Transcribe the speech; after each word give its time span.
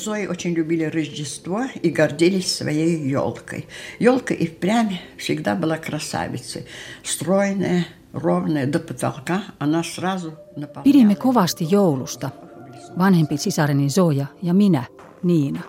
с 0.00 0.04
Зоей 0.04 0.26
очень 0.26 0.54
любили 0.54 0.84
Рождество 0.84 1.64
и 1.82 1.90
гордились 1.90 2.56
своей 2.56 3.08
елкой. 3.08 3.66
Елка 3.98 4.32
и 4.32 4.46
впрямь 4.46 4.96
всегда 5.18 5.54
была 5.54 5.76
красавицей. 5.76 6.64
Стройная, 7.02 7.86
ровная 8.12 8.66
до 8.66 8.78
потолка, 8.78 9.42
она 9.58 9.82
сразу 9.82 10.32
наполняла... 10.56 10.84
Pidimme 10.84 11.14
kovasti 11.14 11.66
joulusta. 11.70 12.30
Vanhempi 12.98 13.36
sisareni 13.36 13.90
Zoja 13.90 14.26
ja 14.42 14.54
minä, 14.54 14.84
Niina. 15.22 15.60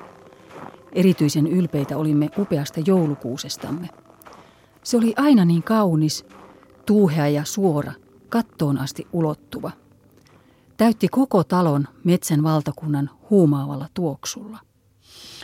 Erityisen 0.94 1.48
ylpeitä 1.48 1.98
olimme 1.98 2.30
upeasta 2.38 2.80
joulukuusestamme. 2.86 3.90
Se 4.84 4.98
oli 4.98 5.14
aina 5.18 5.46
niin 5.46 5.64
kaunis, 5.64 6.26
tuuhea 6.86 7.28
ja 7.28 7.44
suora, 7.46 7.94
kattoon 8.30 8.80
asti 8.80 9.08
ulottuva. 9.14 9.72
Täytti 10.82 11.08
koko 11.08 11.44
talon 11.44 11.88
metsän 12.04 12.44
valtakunnan 12.44 13.10
huumaavalla 13.30 13.88
tuoksulla. 13.94 14.60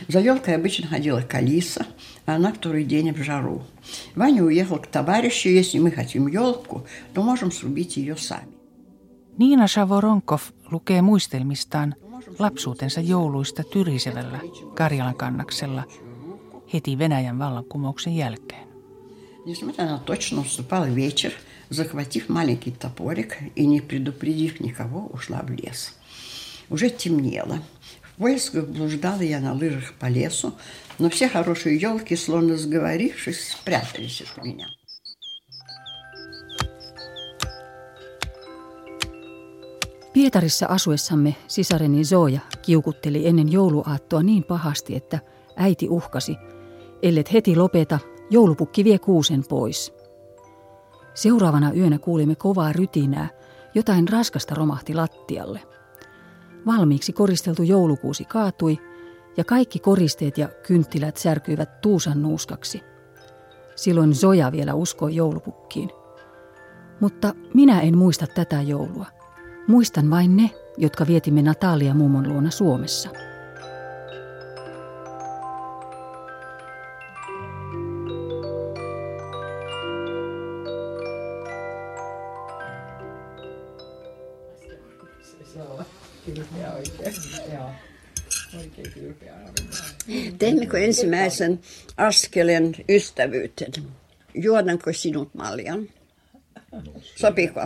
За 0.08 0.20
елкой 0.20 0.54
обычно 0.56 0.88
ходила 0.88 1.22
Калиса, 1.22 1.86
а 2.26 2.34
она 2.34 2.52
второй 2.52 2.84
день 2.84 3.12
в 3.12 3.22
жару. 3.22 3.62
Ваня 4.16 4.42
уехал 4.42 4.78
к 4.78 4.86
товарищу, 4.86 5.48
если 5.48 5.78
мы 5.78 5.90
хотим 5.90 6.26
елку, 6.26 6.84
то 7.14 7.22
можем 7.22 7.52
срубить 7.52 7.96
ее 7.96 8.16
сами. 8.16 8.54
Niina 9.38 9.66
Savoronkov 9.68 10.42
lukee 10.70 11.02
muistelmistaan 11.02 11.94
lapsuutensa 12.38 13.00
jouluista 13.00 13.62
Tyrisevällä 13.62 14.38
Karjalan 14.74 15.14
kannaksella 15.14 15.82
heti 16.72 16.98
Venäjän 16.98 17.38
vallankumouksen 17.38 18.16
jälkeen. 18.16 18.67
Несмотря 19.49 19.85
на 19.85 19.97
то, 19.97 20.13
что 20.21 20.35
наступал 20.35 20.85
вечер, 20.85 21.33
захватив 21.69 22.29
маленький 22.29 22.69
топорик 22.69 23.37
и 23.55 23.65
не 23.65 23.81
предупредив 23.81 24.59
никого, 24.59 25.07
ушла 25.07 25.41
в 25.41 25.49
лес. 25.49 25.95
Уже 26.69 26.91
темнело. 26.91 27.57
В 28.03 28.19
поисках 28.19 28.67
блуждала 28.67 29.21
я 29.21 29.39
на 29.39 29.53
лыжах 29.53 29.93
по 29.95 30.05
лесу, 30.05 30.53
но 30.99 31.09
все 31.09 31.27
хорошие 31.27 31.77
елки, 31.77 32.15
словно 32.15 32.57
сговорившись, 32.57 33.53
спрятались 33.53 34.21
от 34.21 34.45
меня. 34.45 34.67
Pietarissa 40.13 40.67
asuessamme 40.67 41.35
sisareni 41.47 42.03
Zoja 42.03 42.39
kiukutteli 42.61 43.27
ennen 43.27 43.51
jouluaattoa 43.51 44.23
niin 44.23 44.43
pahasti, 44.43 44.95
että 44.95 45.19
äiti 45.55 45.89
uhkasi, 45.89 46.35
ellet 47.01 47.33
heti 47.33 47.55
lopeta, 47.55 47.99
joulupukki 48.29 48.83
vie 48.83 48.99
kuusen 48.99 49.43
pois. 49.49 49.93
Seuraavana 51.13 51.73
yönä 51.73 51.99
kuulimme 51.99 52.35
kovaa 52.35 52.73
rytinää, 52.73 53.29
jotain 53.75 54.07
raskasta 54.07 54.55
romahti 54.55 54.93
lattialle. 54.93 55.61
Valmiiksi 56.65 57.13
koristeltu 57.13 57.63
joulukuusi 57.63 58.25
kaatui 58.25 58.77
ja 59.37 59.43
kaikki 59.43 59.79
koristeet 59.79 60.37
ja 60.37 60.49
kynttilät 60.67 61.17
särkyivät 61.17 61.81
tuusan 61.81 62.21
nuuskaksi. 62.21 62.81
Silloin 63.75 64.15
Zoja 64.15 64.51
vielä 64.51 64.73
uskoi 64.73 65.15
joulupukkiin. 65.15 65.89
Mutta 66.99 67.33
minä 67.53 67.81
en 67.81 67.97
muista 67.97 68.27
tätä 68.27 68.61
joulua. 68.61 69.05
Muistan 69.67 70.09
vain 70.09 70.37
ne, 70.37 70.51
jotka 70.77 71.07
vietimme 71.07 71.41
Natalia 71.41 71.93
mummon 71.93 72.29
luona 72.29 72.51
Suomessa. 72.51 73.09
Teimmekö 90.39 90.79
ensimmäisen 90.79 91.59
askeleen 91.97 92.75
ystävyyteen? 92.89 93.71
Juodanko 94.33 94.93
sinut 94.93 95.33
maljan? 95.33 95.87
Sopiko? 97.15 97.61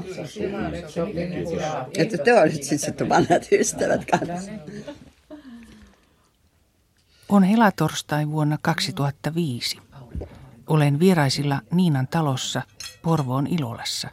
Että 1.97 2.17
te 2.17 2.33
olette 2.33 2.77
sitten 2.77 3.09
vanhat 3.09 3.47
ystävät 3.51 4.01
kanssa. 4.05 4.51
On 7.29 7.43
helatorstai 7.43 8.27
vuonna 8.27 8.57
2005. 8.61 9.77
Olen 10.67 10.99
vieraisilla 10.99 11.61
Niinan 11.71 12.07
talossa 12.07 12.61
Porvoon 13.01 13.47
Ilolassa. 13.47 14.09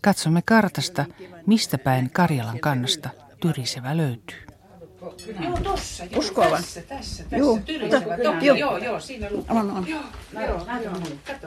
Katsomme 0.00 0.42
kartasta, 0.42 1.06
mistä 1.46 1.78
päin 1.78 2.10
Karjalan 2.10 2.60
kannasta 2.60 3.10
Tyrisevä 3.40 3.96
löytyy. 3.96 4.47
Joo, 5.44 5.58
tossa. 5.62 6.04
Joo, 6.04 6.18
Uskova. 6.18 6.50
Tässä, 6.56 6.80
tässä, 6.82 7.22
tässä. 7.22 7.36
Joo, 7.36 7.58
Tyrisevä. 7.64 8.16
to- 8.16 8.22
Joo, 8.22 8.34
joo. 8.42 8.56
joo, 8.56 8.78
joo, 8.78 9.00
siinä 9.00 9.26
lukee. 9.30 9.56
On, 9.56 9.70
on. 9.70 9.88
Joo, 9.88 10.00
joo, 10.34 10.44
joo. 10.44 10.60
Kato. 11.26 11.46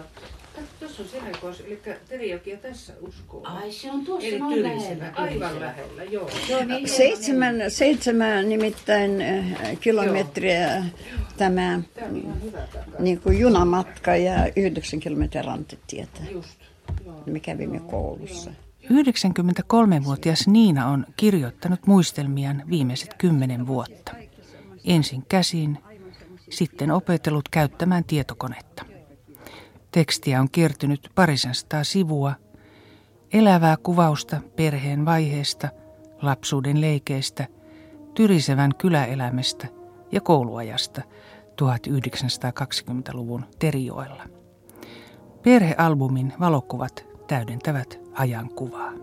Kato, 0.55 0.67
tuossa 0.79 1.03
on 1.03 1.09
selkoos, 1.09 1.59
eli 1.59 1.81
Terijoki 2.09 2.49
ja 2.49 2.57
tässä 2.57 2.93
uskoo. 3.01 3.41
Ai 3.43 3.71
se 3.71 3.91
on 3.91 4.05
tuossa 4.05 4.27
Eli 4.27 4.39
Tyrisevä, 4.53 5.03
lähellä. 5.03 5.11
aivan 5.15 5.59
lähellä, 5.59 6.03
joo. 6.03 6.29
Seitsemän, 6.85 7.55
seitsemän 7.67 8.49
nimittäin 8.49 9.21
äh, 9.21 9.79
kilometriä 9.81 10.83
tämä 11.37 11.81
Tämä 11.95 12.09
on 12.15 12.51
takaa. 12.51 12.83
niin 12.99 13.19
kuin 13.21 13.39
junamatka 13.39 14.15
ja 14.15 14.33
yhdeksän 14.55 14.99
kilometriä 14.99 15.41
rantatietä. 15.41 16.19
Just. 16.31 16.59
Joo. 17.05 17.23
Me 17.25 17.39
kävimme 17.39 17.79
koulussa. 17.79 18.51
93-vuotias 18.91 20.47
Niina 20.47 20.87
on 20.87 21.05
kirjoittanut 21.17 21.87
muistelmiaan 21.87 22.63
viimeiset 22.69 23.13
kymmenen 23.13 23.67
vuotta. 23.67 24.11
Ensin 24.85 25.25
käsin, 25.29 25.77
sitten 26.49 26.91
opetellut 26.91 27.49
käyttämään 27.49 28.03
tietokonetta. 28.03 28.85
Tekstiä 29.91 30.41
on 30.41 30.49
kertynyt 30.51 31.09
parisensataa 31.15 31.83
sivua, 31.83 32.33
elävää 33.33 33.77
kuvausta 33.77 34.41
perheen 34.55 35.05
vaiheesta, 35.05 35.69
lapsuuden 36.21 36.81
leikeistä, 36.81 37.47
tyrisevän 38.13 38.75
kyläelämästä 38.77 39.67
ja 40.11 40.21
kouluajasta 40.21 41.01
1920-luvun 41.61 43.45
Terijoella. 43.59 44.23
Perhealbumin 45.43 46.33
valokuvat 46.39 47.10
täydentävät 47.31 47.99
ajankuvaa. 48.13 48.93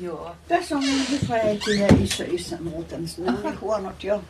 Joo. 0.00 0.36
Tässä 0.48 0.76
on 0.76 0.84
mun 0.84 1.00
hyvä 1.10 1.34
äiti 1.34 1.80
ja 1.80 1.86
iso 2.00 2.24
isä 2.26 2.58
muuten. 2.60 3.04
Ne 3.18 3.28
on 3.28 3.42
niin 3.42 3.60
huonot 3.60 4.04
jo. 4.04 4.22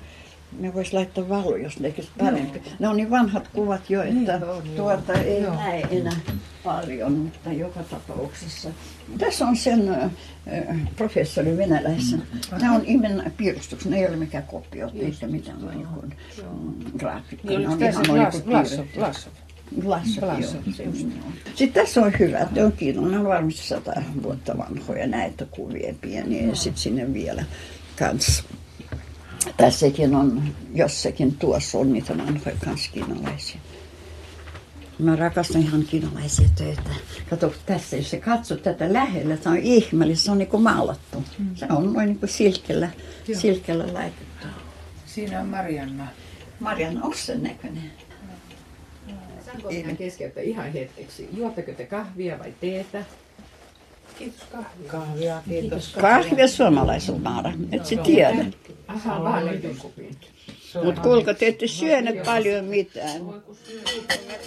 Ne 0.59 0.75
vois 0.75 0.93
laittaa 0.93 1.29
valo, 1.29 1.57
jos 1.57 1.81
ne 1.81 1.95
parempi. 2.19 2.63
Ne 2.79 2.89
on 2.89 2.97
niin 2.97 3.11
vanhat 3.11 3.49
kuvat 3.49 3.91
jo, 3.91 4.03
että 4.03 4.41
tuota 4.77 5.13
ei 5.13 5.43
näe 5.43 5.81
enää 5.91 6.21
paljon, 6.65 7.13
mutta 7.13 7.53
joka 7.53 7.83
tapauksessa. 7.83 8.71
Tässä 9.19 9.47
on 9.47 9.57
sen 9.57 9.89
äh, 9.89 10.11
professori 10.97 11.57
venäläisen. 11.57 12.23
Nämä 12.61 12.75
on 12.75 12.83
imen 12.85 13.33
piirustukset, 13.37 13.91
ne 13.91 13.99
ei 13.99 14.09
ole 14.09 14.17
mikään 14.17 14.45
kopiot, 14.45 14.93
eikä 14.95 15.27
mitään 15.27 15.59
niin 15.75 15.87
kuin 15.87 16.15
graafikko. 16.99 17.49
Ne 17.49 17.69
on 17.69 17.83
ihan 17.83 18.05
noin 18.09 18.27
kuin 18.33 18.57
on. 20.97 21.15
Sitten 21.55 21.83
tässä 21.85 22.01
on 22.01 22.13
hyvä, 22.19 22.39
että 22.39 22.65
on 22.65 22.73
kiinni, 22.73 23.17
on 23.17 23.25
varmasti 23.25 23.63
sata 23.63 23.93
vuotta 24.23 24.59
vanhoja 24.59 25.07
näitä 25.07 25.47
kuvia 25.51 25.95
pieniä 26.01 26.47
ja 26.47 26.57
sitten 26.57 26.83
sinne 26.83 27.15
vielä 27.15 27.45
kans. 27.99 28.45
Tässäkin 29.57 30.15
on 30.15 30.43
jossakin 30.75 31.37
tuossa 31.37 31.79
on 31.79 31.93
niitä 31.93 32.19
vanhoja 32.19 32.57
kans 32.65 32.89
kiinalaisia. 32.89 33.61
Mä 35.01 35.17
rakastan 35.17 35.63
ihan 35.63 35.85
kiinalaisia 35.85 36.49
töitä. 36.55 36.91
Kato, 37.31 37.55
tässä 37.67 37.97
jos 37.97 38.11
sä 38.11 38.17
katsot 38.17 38.63
tätä 38.63 38.93
lähellä, 38.93 39.37
se 39.37 39.49
on 39.49 39.57
ihmeellistä, 39.57 40.25
se 40.25 40.31
on 40.31 40.39
niinku 40.39 40.59
maalattu. 40.59 41.25
Se 41.55 41.67
on 41.71 41.93
noin 41.93 42.07
niinku 42.07 42.27
silkellä, 42.27 42.89
silkellä 43.33 43.95
laitettu. 43.95 44.47
Siinä 45.07 45.41
on 45.41 45.47
Marianna. 45.47 46.07
Marian, 46.61 47.03
onko 47.03 47.17
sen 47.17 47.43
näköinen? 47.43 47.91
Saanko 49.47 49.69
minä 49.71 49.95
keskeyttää 49.95 50.43
ihan 50.43 50.73
hetkeksi? 50.73 51.29
Juotteko 51.33 51.73
te 51.73 51.87
kahvia 51.87 52.39
vai 52.39 52.55
teetä? 52.61 53.05
Kiitos 54.19 54.43
kahvia. 54.53 54.91
Kahvia, 54.91 55.43
kiitos. 55.49 55.97
Kahvia 56.01 56.49
suomalaisella 56.49 57.21
maara, 57.21 57.53
et 57.73 57.87
sä 57.87 57.97
tiedä. 57.97 58.45
Aha, 58.89 59.23
vaan 59.23 59.47
levynkupin. 59.47 60.17
Mutta 60.85 61.01
kuulkaa, 61.01 61.35
te 61.35 61.47
ette 61.47 61.67
syöneet 61.67 62.23
paljon 62.23 62.65
mitään. 62.65 63.25
Mä 63.25 63.33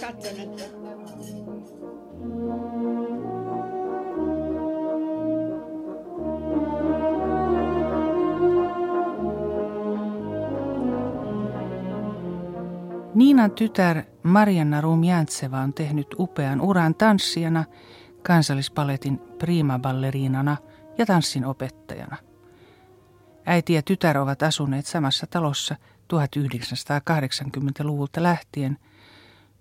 katson, 0.00 0.40
että... 0.40 0.64
Niinan 13.14 13.50
tytär 13.50 14.02
Marianna 14.22 14.80
Rumjantseva 14.80 15.60
on 15.60 15.74
tehnyt 15.74 16.06
upean 16.18 16.60
uran 16.60 16.94
tanssijana, 16.94 17.64
kansallispaletin 18.22 19.18
prima-balleriinana 19.18 20.56
ja 20.98 21.06
tanssin 21.06 21.44
opettajana. 21.44 22.16
Äiti 23.46 23.72
ja 23.72 23.82
tytär 23.82 24.18
ovat 24.18 24.42
asuneet 24.42 24.86
samassa 24.86 25.26
talossa 25.26 25.76
1980-luvulta 26.20 28.22
lähtien, 28.22 28.78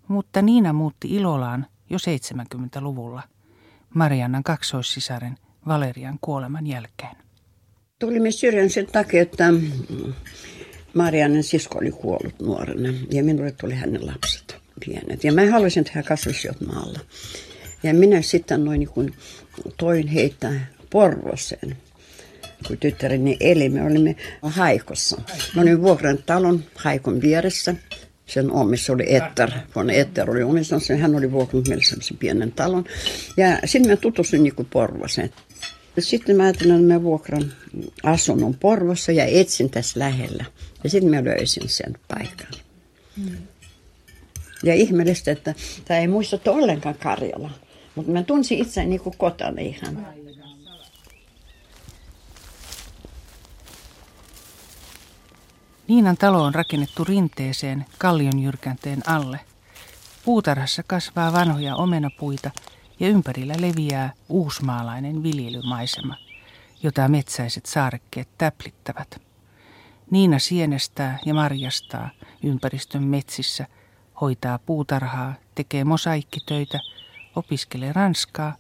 mutta 0.08 0.42
Niina 0.42 0.74
muutti 0.74 1.08
Ilolaan 1.08 1.68
jo 1.90 1.98
70-luvulla 1.98 3.24
Mariannan 3.94 4.44
kaksoissisaren 4.44 5.38
Valerian 5.68 6.18
kuoleman 6.22 6.68
jälkeen. 6.68 7.16
Tulimme 8.00 8.32
syrjän 8.32 8.70
sen 8.70 8.86
takia, 8.86 9.22
että 9.22 9.54
Mariannen 10.94 11.44
sisko 11.44 11.80
oli 11.80 11.92
kuollut 11.92 12.40
nuorena 12.40 12.90
ja 13.12 13.24
minulle 13.24 13.52
tuli 13.52 13.76
hänen 13.76 14.08
lapset 14.08 14.56
pienet. 14.86 15.24
Ja 15.24 15.34
mä 15.34 15.52
haluaisin 15.52 15.84
tehdä 15.84 16.04
kasvisjot 16.04 16.62
maalla. 16.62 17.00
Ja 17.84 17.94
minä 17.94 18.22
sitten 18.22 18.66
noin 18.66 18.80
niin 18.80 18.90
kuin 18.90 19.14
toin 19.78 20.08
heitä 20.08 20.52
Porvoseen, 20.90 21.78
kun 22.68 22.78
tyttäreni 22.78 23.38
eli. 23.40 23.70
Me 23.70 23.84
olimme 23.84 24.16
Haikossa. 24.42 25.22
Mä 25.56 25.62
olin 25.62 25.82
vuokran 25.82 26.18
talon 26.26 26.64
Haikon 26.76 27.22
vieressä. 27.22 27.76
Sen 28.26 28.52
omissa 28.52 28.94
oli 28.94 29.16
Etter, 29.16 29.52
kun 29.74 29.90
Etter 29.90 30.32
oli 30.32 30.44
omissa, 30.44 30.76
hän 31.00 31.16
oli 31.16 31.32
vuokrannut 31.32 31.68
meille 31.68 31.84
sellaisen 31.84 32.18
pienen 32.18 32.52
talon. 32.52 32.86
Ja 33.38 33.60
sitten 33.66 33.92
mä 33.92 33.98
tutustuin 33.98 34.44
niin 34.44 34.56
kuin 34.56 34.68
Porvoseen. 34.72 35.30
Sitten 36.00 36.36
mä 36.36 36.44
ajattelin, 36.44 36.76
että 36.76 36.94
mä 36.94 37.04
vuokran 37.04 37.54
asunnon 38.04 38.54
Porvossa 38.54 39.12
ja 39.12 39.26
etsin 39.26 39.70
tässä 39.70 40.00
lähellä. 40.00 40.46
Ja 40.84 40.90
sitten 40.90 41.10
mä 41.12 41.24
löysin 41.24 41.70
sen 41.70 41.98
paikan. 42.08 42.52
Ja 44.64 44.74
ihmeellistä, 44.74 45.32
että 45.32 45.56
tämä 45.86 46.00
ei 46.00 46.08
muistuta 46.08 46.52
ollenkaan 46.52 46.96
Karjala. 46.96 47.50
Mutta 47.96 48.12
mä 48.12 48.24
tunsin 48.24 48.58
itseäni 48.58 48.90
niin 48.90 49.02
kuin 49.02 49.18
kotona 49.18 49.62
ihan. 49.62 50.08
Niinan 55.88 56.18
talo 56.18 56.44
on 56.44 56.56
rakennettu 56.56 57.04
rinteeseen 57.04 57.86
kallion 57.98 58.40
jyrkänteen 58.40 59.10
alle. 59.10 59.40
Puutarhassa 60.26 60.84
kasvaa 60.84 61.34
vanhoja 61.34 61.76
omenapuita 61.76 62.52
ja 63.00 63.08
ympärillä 63.08 63.54
leviää 63.60 64.14
uusmaalainen 64.30 65.24
viljelymaisema, 65.24 66.18
jota 66.84 67.08
metsäiset 67.08 67.66
saarekkeet 67.66 68.30
täplittävät. 68.38 69.22
Niina 70.12 70.40
sienestää 70.40 71.20
ja 71.26 71.34
marjastaa 71.34 72.10
ympäristön 72.44 73.04
metsissä, 73.04 73.68
hoitaa 74.22 74.60
puutarhaa, 74.60 75.34
tekee 75.56 75.84
mosaikkitöitä, 75.84 76.80
opiskelee 77.36 77.94
ranskaa 77.94 78.56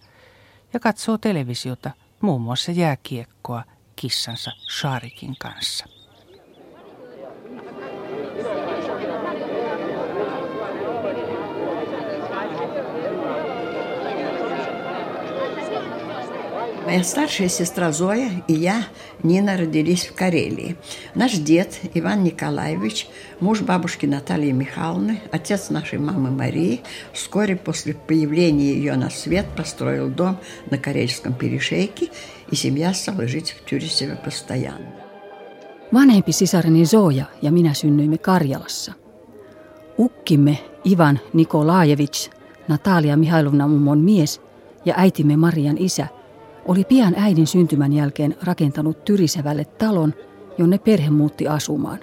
ja 0.73 0.79
katsoo 0.79 1.17
televisiota, 1.17 1.91
muun 2.21 2.41
muassa 2.41 2.71
jääkiekkoa 2.71 3.63
kissansa 3.95 4.51
Sharikin 4.79 5.35
kanssa. 5.39 5.92
Моя 16.84 17.04
старшая 17.04 17.48
сестра 17.48 17.92
Зоя 17.92 18.42
и 18.48 18.54
я, 18.54 18.86
Нина, 19.22 19.56
родились 19.56 20.06
в 20.06 20.14
Карелии. 20.14 20.76
Наш 21.14 21.32
дед 21.32 21.78
Иван 21.94 22.24
Николаевич, 22.24 23.08
муж 23.40 23.60
бабушки 23.60 24.06
Натальи 24.06 24.52
Михайловны, 24.52 25.20
отец 25.30 25.70
нашей 25.70 25.98
мамы 25.98 26.30
Марии, 26.30 26.80
вскоре 27.12 27.56
после 27.56 27.94
появления 27.94 28.72
ее 28.72 28.96
на 28.96 29.10
свет 29.10 29.46
построил 29.56 30.08
дом 30.08 30.38
на 30.70 30.78
Карельском 30.78 31.34
перешейке, 31.34 32.08
и 32.50 32.56
семья 32.56 32.94
стала 32.94 33.26
жить 33.28 33.54
в 33.58 33.68
Тюрисеве 33.68 34.16
постоянно. 34.16 34.86
Vanhempi 35.92 36.32
sisareni 36.32 36.86
Zoja 36.86 37.24
ja 37.42 37.52
minä 37.52 37.74
synnyimme 37.74 38.18
Karjalassa. 38.18 38.92
Ukkimme 39.98 40.58
Ivan 40.84 41.20
Nikolaevich, 41.32 42.30
Natalia 42.68 43.16
Mihailovna 43.16 43.68
mummon 43.68 43.98
mies 43.98 44.40
ja 44.84 44.94
äitimme 44.96 45.36
Marian 45.36 45.78
isä – 45.78 46.18
oli 46.65 46.83
pian 46.83 47.13
äidin 47.17 47.47
syntymän 47.47 47.93
jälkeen 47.93 48.35
rakentanut 48.43 49.05
Tyrisevälle 49.05 49.65
talon, 49.65 50.13
jonne 50.57 50.77
perhe 50.77 51.09
muutti 51.09 51.47
asumaan. 51.47 51.99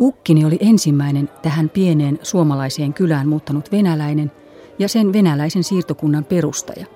Ukkini 0.00 0.44
oli 0.44 0.58
ensimmäinen 0.60 1.30
tähän 1.42 1.70
pieneen 1.70 2.18
suomalaiseen 2.22 2.94
kylään 2.94 3.28
muuttanut 3.28 3.72
venäläinen 3.72 4.32
ja 4.78 4.88
sen 4.88 5.12
venäläisen 5.12 5.64
siirtokunnan 5.64 6.24
perustaja. 6.24 6.86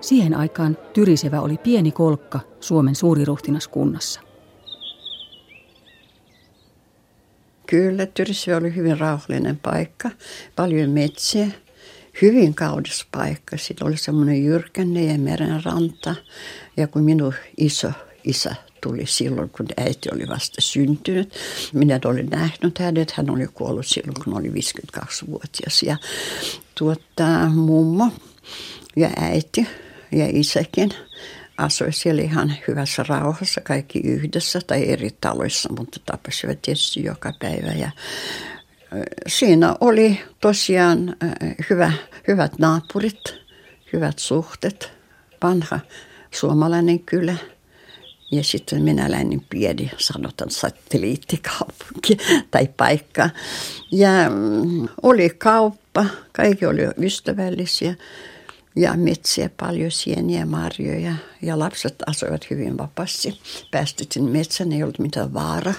Siihen 0.00 0.36
aikaan 0.36 0.78
Tyrisevä 0.92 1.40
oli 1.40 1.58
pieni 1.58 1.92
kolkka 1.92 2.40
Suomen 2.60 2.94
suuriruhtinaskunnassa. 2.94 4.20
Kyllä, 7.66 8.06
Tyrisevä 8.06 8.56
oli 8.56 8.74
hyvin 8.76 8.98
rauhallinen 8.98 9.56
paikka, 9.56 10.10
paljon 10.56 10.90
metsiä 10.90 11.46
hyvin 12.22 12.54
kaunis 12.54 13.06
paikka. 13.12 13.56
Sitten 13.56 13.86
oli 13.86 13.96
semmoinen 13.96 14.44
jyrkänne 14.44 15.04
ja 15.04 15.18
merenranta. 15.18 16.14
Ja 16.76 16.86
kun 16.86 17.02
minun 17.02 17.34
iso 17.56 17.92
isä 18.24 18.54
tuli 18.82 19.06
silloin, 19.06 19.50
kun 19.50 19.66
äiti 19.76 20.08
oli 20.14 20.28
vasta 20.28 20.60
syntynyt. 20.60 21.34
Minä 21.72 22.00
olin 22.04 22.26
nähnyt 22.26 22.78
hänet. 22.78 23.10
Hän 23.10 23.30
oli 23.30 23.46
kuollut 23.46 23.86
silloin, 23.86 24.24
kun 24.24 24.36
oli 24.36 24.48
52-vuotias. 24.48 25.82
Ja 25.82 25.96
tuota, 26.74 27.46
mummo 27.54 28.12
ja 28.96 29.10
äiti 29.16 29.66
ja 30.12 30.26
isäkin 30.32 30.90
asui 31.58 31.92
siellä 31.92 32.22
ihan 32.22 32.54
hyvässä 32.68 33.04
rauhassa, 33.08 33.60
kaikki 33.60 33.98
yhdessä 33.98 34.60
tai 34.66 34.88
eri 34.88 35.10
taloissa, 35.20 35.72
mutta 35.78 36.00
tapasivat 36.06 36.62
tietysti 36.62 37.04
joka 37.04 37.32
päivä. 37.40 37.72
Ja 37.72 37.90
siinä 39.26 39.76
oli 39.80 40.20
tosiaan 40.40 41.16
hyvä, 41.70 41.92
hyvät 42.28 42.58
naapurit, 42.58 43.34
hyvät 43.92 44.18
suhteet, 44.18 44.92
vanha 45.42 45.80
suomalainen 46.30 46.98
kylä. 46.98 47.36
Ja 48.32 48.44
sitten 48.44 48.82
minäläinen 48.82 49.40
pieni, 49.50 49.90
sanotaan 49.96 50.50
satelliittikaupunki 50.50 52.16
tai 52.50 52.68
paikka. 52.76 53.30
Ja 53.92 54.10
mm, 54.30 54.88
oli 55.02 55.30
kauppa, 55.30 56.06
kaikki 56.32 56.66
oli 56.66 56.82
ystävällisiä 56.98 57.94
ja 58.76 58.96
metsiä 58.96 59.50
paljon, 59.60 59.90
sieniä, 59.90 60.46
marjoja. 60.46 61.14
Ja 61.42 61.58
lapset 61.58 61.94
asuivat 62.06 62.50
hyvin 62.50 62.78
vapaasti. 62.78 63.40
Päästettiin 63.70 64.24
metsään, 64.24 64.72
ei 64.72 64.82
ollut 64.82 64.98
mitään 64.98 65.34
vaara. 65.34 65.74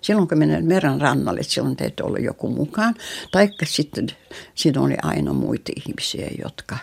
Silloin 0.00 0.28
kun 0.28 0.38
menen 0.38 0.64
meren 0.64 1.00
rannalle, 1.00 1.42
silloin 1.42 1.76
täytyy 1.76 2.06
olla 2.06 2.18
joku 2.18 2.48
mukaan. 2.48 2.94
Taikka 3.32 3.66
sitten 3.66 4.06
siinä 4.54 4.80
oli 4.80 4.96
aina 5.02 5.32
muita 5.32 5.72
ihmisiä, 5.76 6.28
jotka 6.44 6.78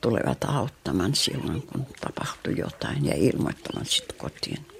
tulevat 0.00 0.44
auttamaan 0.44 1.14
silloin, 1.14 1.62
kun 1.62 1.86
tapahtui 2.00 2.54
jotain 2.58 3.06
ja 3.06 3.14
ilmoittamaan 3.16 3.86
sitten 3.86 4.18
kotiin. 4.18 4.71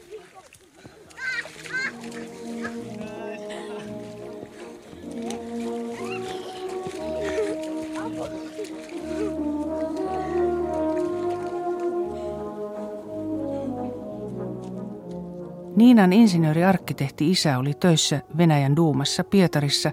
Niinan 15.76 16.12
insinööriarkkitehti 16.12 17.30
isä 17.30 17.58
oli 17.58 17.74
töissä 17.74 18.20
Venäjän 18.36 18.76
duumassa 18.76 19.24
Pietarissa, 19.24 19.90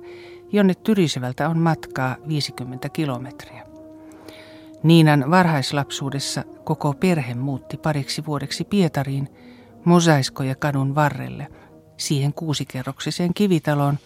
jonne 0.52 0.74
Tyrisevältä 0.74 1.50
on 1.50 1.60
matkaa 1.60 2.16
50 2.28 2.90
kilometriä. 2.90 3.66
Niinan 4.84 5.32
varhaislapsuudessa 5.32 6.44
koko 6.64 6.94
perhe 6.94 7.34
muutti 7.34 7.78
pariksi 7.78 8.26
vuodeksi 8.26 8.64
Pietariin 8.64 9.30
Mosaiskoja 9.86 10.56
kadun 10.56 10.96
varrelle, 10.96 11.48
siihen 11.98 12.34
kuusikerroksiseen 12.34 13.34
kivitaloon, 13.34 14.00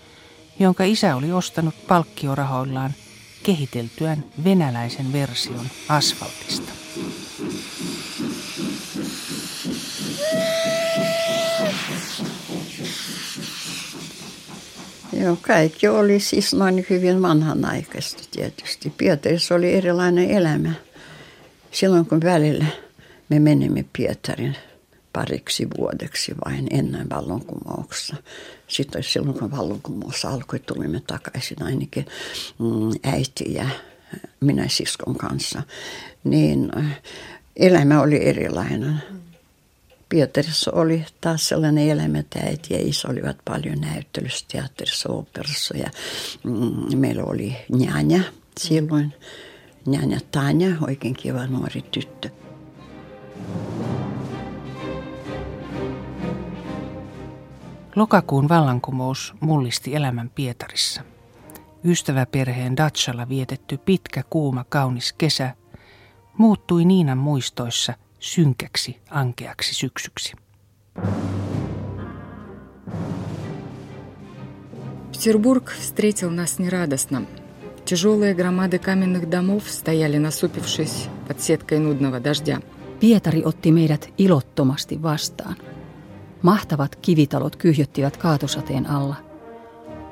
jonka 0.59 0.83
isä 0.83 1.15
oli 1.15 1.31
ostanut 1.31 1.75
palkkiorahoillaan 1.87 2.91
kehiteltyään 3.43 4.23
venäläisen 4.43 5.13
version 5.13 5.65
asfaltista. 5.89 6.73
Joo, 15.19 15.37
kaikki 15.41 15.87
oli 15.87 16.19
siis 16.19 16.53
noin 16.53 16.85
hyvin 16.89 17.21
vanhanaikaista 17.21 18.23
tietysti. 18.31 18.93
Pietarissa 18.97 19.55
oli 19.55 19.73
erilainen 19.73 20.31
elämä. 20.31 20.71
Silloin 21.71 22.05
kun 22.05 22.21
välillä 22.21 22.65
me 23.29 23.39
menimme 23.39 23.85
Pietarin 23.97 24.55
pariksi 25.13 25.67
vuodeksi 25.77 26.35
vain 26.45 26.67
ennen 26.71 27.09
vallankumouksessa. 27.09 28.15
Sitten 28.67 29.03
silloin, 29.03 29.39
kun 29.39 29.51
vallankumous 29.51 30.25
alkoi, 30.25 30.59
tulimme 30.59 31.01
takaisin 31.07 31.63
ainakin 31.63 32.05
mm, 32.59 33.11
äiti 33.13 33.53
ja 33.53 33.65
minä 34.39 34.67
siskon 34.67 35.15
kanssa. 35.15 35.63
Niin 36.23 36.71
äh, 36.77 37.01
elämä 37.55 38.01
oli 38.01 38.25
erilainen. 38.25 39.01
Pietarissa 40.13 40.71
oli 40.71 41.05
taas 41.21 41.47
sellainen 41.47 41.89
elämä, 41.89 42.19
että 42.19 42.39
äiti 42.39 42.73
ja 42.73 42.79
isä 42.81 43.07
olivat 43.07 43.37
paljon 43.45 43.81
näyttelyssä, 43.81 44.45
teatterissa, 44.51 45.09
operassa 45.09 45.77
ja 45.77 45.89
mm, 46.43 46.97
meillä 46.97 47.23
oli 47.23 47.55
njanja 47.69 48.23
silloin. 48.59 49.13
Njanja 49.85 50.19
Tanja, 50.31 50.69
oikein 50.87 51.13
kiva 51.13 51.47
nuori 51.47 51.81
tyttö. 51.81 52.29
Lokakuun 57.95 58.49
vallankumous 58.49 59.33
mullisti 59.39 59.95
elämän 59.95 60.29
Pietarissa. 60.29 61.01
Ystäväperheen 61.85 62.77
Datsalla 62.77 63.29
vietetty 63.29 63.77
pitkä, 63.77 64.23
kuuma, 64.29 64.65
kaunis 64.69 65.13
kesä 65.13 65.55
muuttui 66.37 66.85
Niinan 66.85 67.17
muistoissa 67.17 67.93
synkäksi, 68.22 68.96
ankeaksi 69.10 69.74
syksyksi. 69.74 70.32
Петербург 75.12 75.72
встретил 75.78 76.30
нас 76.30 76.58
нерадостно. 76.58 77.26
Тяжелые 77.84 78.34
громады 78.34 78.78
каменных 78.78 79.28
домов 79.28 79.62
стояли 79.66 80.18
насупившись 80.18 81.08
под 81.26 81.40
сеткой 81.40 81.78
нудного 81.78 82.20
дождя. 82.20 82.60
Pietari 83.00 83.42
otti 83.44 83.72
meidät 83.72 84.12
ilottomasti 84.18 85.02
vastaan. 85.02 85.56
Mahtavat 86.42 86.96
kivitalot 86.96 87.56
kyhjöttivät 87.56 88.16
kaatosateen 88.16 88.86
alla. 88.90 89.16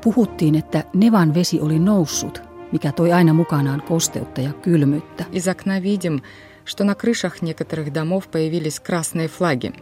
Puhuttiin, 0.01 0.55
että 0.55 0.85
Nevan 0.95 1.35
vesi 1.35 1.61
oli 1.61 1.79
noussut, 1.79 2.43
mikä 2.73 2.93
toi 2.93 3.13
aina 3.13 3.33
mukanaan 3.33 3.83
kosteutta 3.83 4.41
ja 4.41 4.53
kylmyyttä. 4.53 5.25
Из 5.33 5.49
окна 5.49 5.83
видим, 5.83 6.21
что 6.65 6.85
на 6.85 6.95
крышах 6.95 7.43
некоторых 7.43 7.93
домов 7.93 8.29
появились 8.29 8.81
красные 8.81 9.29
флаги. 9.29 9.73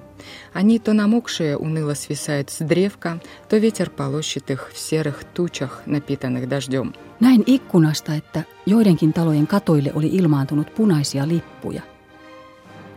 Они 0.53 0.79
то 0.79 0.93
намокшие 0.93 1.57
уныло 1.57 1.95
свисают 1.95 2.51
с 2.51 2.59
древка, 2.59 3.21
то 3.49 3.57
ветер 3.57 3.91
полощет 3.91 4.51
их 4.51 4.71
в 4.73 4.79
серых 4.79 5.25
тучах, 5.25 5.83
напитанных 5.87 6.49
дождем. 6.49 6.95
Näin 7.21 7.43
ikkunasta, 7.47 8.15
että 8.15 8.43
joidenkin 8.67 9.13
talojen 9.13 9.47
katoille 9.47 9.91
oli 9.95 10.07
ilmaantunut 10.07 10.75
punaisia 10.75 11.29
lippuja. 11.29 11.83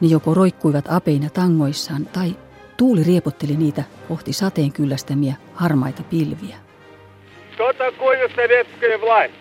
Ne 0.02 0.08
joko 0.08 0.34
roikkuivat 0.34 0.86
apeina 0.90 1.30
tangoissaan 1.30 2.06
tai 2.06 2.36
tuuli 2.78 3.04
riepotteli 3.04 3.56
niitä 3.56 3.84
kohti 4.08 4.34
sateen 4.34 4.72
kyllästämiä 4.72 5.36
harmaita 5.54 6.04
pilviä. 6.04 6.58
Что 7.54 7.74
такое 7.74 8.30
советская 8.36 8.98
власть? 8.98 9.34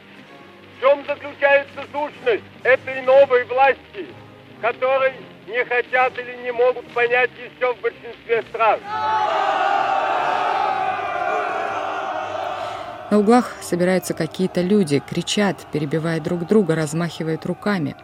В 0.76 0.80
чем 0.80 1.06
заключается 1.06 1.80
сущность 1.92 2.44
этой 2.64 3.02
новой 3.02 3.44
власти, 3.48 4.06
которой 4.60 5.12
не 5.46 5.64
хотят 5.64 6.12
или 6.18 6.42
не 6.42 6.52
могут 6.52 6.86
понять 6.88 7.30
еще 7.38 7.74
в 7.74 7.80
большинстве 7.80 8.42
стран? 8.50 8.80
На 13.10 13.18
углах 13.18 13.54
собираются 13.60 14.14
какие-то 14.14 14.62
люди, 14.62 15.00
кричат, 15.08 15.66
перебивая 15.72 16.20
друг 16.20 16.46
друга, 16.46 16.74
размахивают 16.74 17.46
руками. 17.46 17.94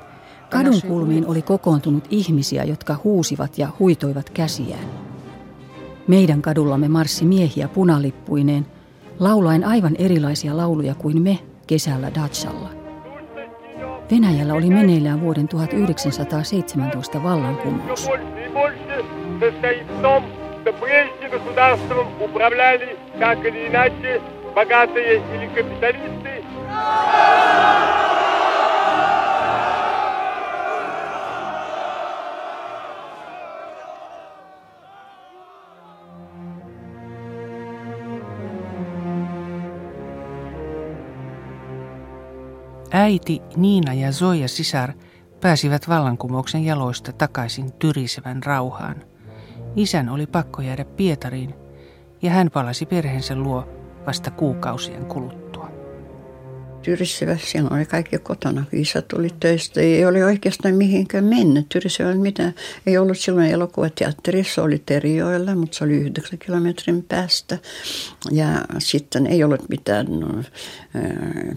По 0.50 0.56
Kadun 0.56 0.72
нашей 0.72 0.88
kulmiin 0.88 1.26
oli 1.26 1.42
kokoontunut 1.42 2.04
ihmisiä, 2.10 2.64
jotka 2.64 2.96
huusivat 3.04 3.58
ja 3.58 3.68
huitoivat 3.78 4.30
käsiään. 4.30 4.84
Meidän 6.06 6.42
kadullamme 6.42 6.88
marssi 6.88 7.24
miehiä 7.24 7.68
punalippuineen, 7.68 8.66
laulaen 9.18 9.64
aivan 9.64 9.96
erilaisia 9.96 10.56
lauluja 10.56 10.94
kuin 10.94 11.22
me 11.22 11.38
kesällä 11.66 12.10
Dachalla. 12.14 12.75
Venäjällä 14.10 14.54
oli 14.54 14.66
meneillään 14.70 15.20
vuoden 15.20 15.48
1917 15.48 17.22
vallankumous. 17.22 18.00
Все 18.00 18.18
больше 18.52 19.00
и 19.00 20.02
Äiti, 42.91 43.41
Niina 43.55 43.93
ja 43.93 44.11
Zoja 44.11 44.47
sisar 44.47 44.93
pääsivät 45.41 45.89
vallankumouksen 45.89 46.65
jaloista 46.65 47.13
takaisin 47.13 47.73
tyrisevän 47.73 48.43
rauhaan. 48.43 48.95
Isän 49.75 50.09
oli 50.09 50.27
pakko 50.27 50.61
jäädä 50.61 50.85
Pietariin 50.85 51.55
ja 52.21 52.31
hän 52.31 52.51
palasi 52.51 52.85
perheensä 52.85 53.35
luo 53.35 53.67
vasta 54.05 54.31
kuukausien 54.31 55.05
kuluttua. 55.05 55.56
Tyrisivä, 56.87 57.37
siellä 57.37 57.69
oli 57.75 57.85
kaikki 57.85 58.17
kotona, 58.17 58.65
isä 58.71 59.01
tuli 59.01 59.29
töistä. 59.39 59.81
Ei 59.81 60.05
ole 60.05 60.25
oikeastaan 60.25 60.75
mihinkään 60.75 61.23
mennyt. 61.23 61.69
Tyrisivä 61.69 62.15
mitä, 62.15 62.53
ei 62.85 62.97
ollut 62.97 63.17
silloin 63.17 63.51
elokuvateatterissa, 63.51 64.63
oli 64.63 64.83
Terijoella, 64.85 65.55
mutta 65.55 65.77
se 65.77 65.83
oli 65.83 65.93
yhdeksän 65.93 66.39
kilometrin 66.39 67.03
päästä. 67.03 67.57
Ja 68.31 68.47
sitten 68.79 69.27
ei 69.27 69.43
ollut 69.43 69.69
mitään 69.69 70.05
no, 70.19 70.39
äh, 70.39 70.43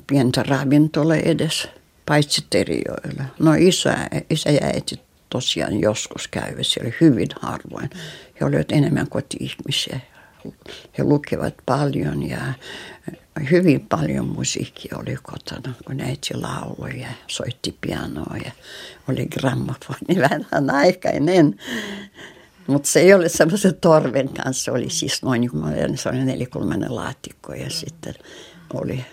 pientä 0.07 0.43
ravintola 0.43 1.17
edes, 1.17 1.69
paitsi 2.07 2.45
Terijoella. 2.51 3.25
No 3.39 3.55
isä, 3.59 3.97
isä 4.31 4.51
ja 4.51 4.61
äiti 4.63 5.01
tosiaan 5.29 5.81
joskus 5.81 6.29
käyvät 6.29 6.67
siellä 6.67 6.93
hyvin 7.01 7.29
harvoin. 7.41 7.91
He 8.41 8.47
olivat 8.47 8.73
enemmän 8.73 9.09
koti-ihmisiä. 9.09 10.01
He 10.99 11.05
lukevat 11.05 11.55
paljon 11.67 12.29
ja 12.29 12.41
hyvin 13.51 13.87
paljon 13.89 14.27
musiikkia 14.27 14.99
oli 14.99 15.17
kotona, 15.23 15.75
kun 15.87 16.01
äiti 16.01 16.35
lauloi 16.35 17.01
ja 17.01 17.09
soitti 17.27 17.77
pianoa 17.81 18.37
ja 18.45 18.53
oli 19.09 19.27
grammofoni 19.27 20.21
vähän 20.21 20.71
aikainen. 20.71 21.57
Mutta 22.67 22.89
se 22.89 23.01
ei 23.01 23.15
ole 23.15 23.29
semmoisen 23.29 23.75
torven 23.81 24.29
kanssa, 24.29 24.73
oli 24.73 24.91
siis 24.91 25.23
noin 25.23 25.41
niin 25.41 25.51
kuin 25.51 25.99
se 25.99 26.09
oli 26.09 26.25
nelikulmainen 26.25 26.97
laatikko 26.97 27.55
ja 27.55 27.71
sitten 27.71 28.15
oli 28.75 29.05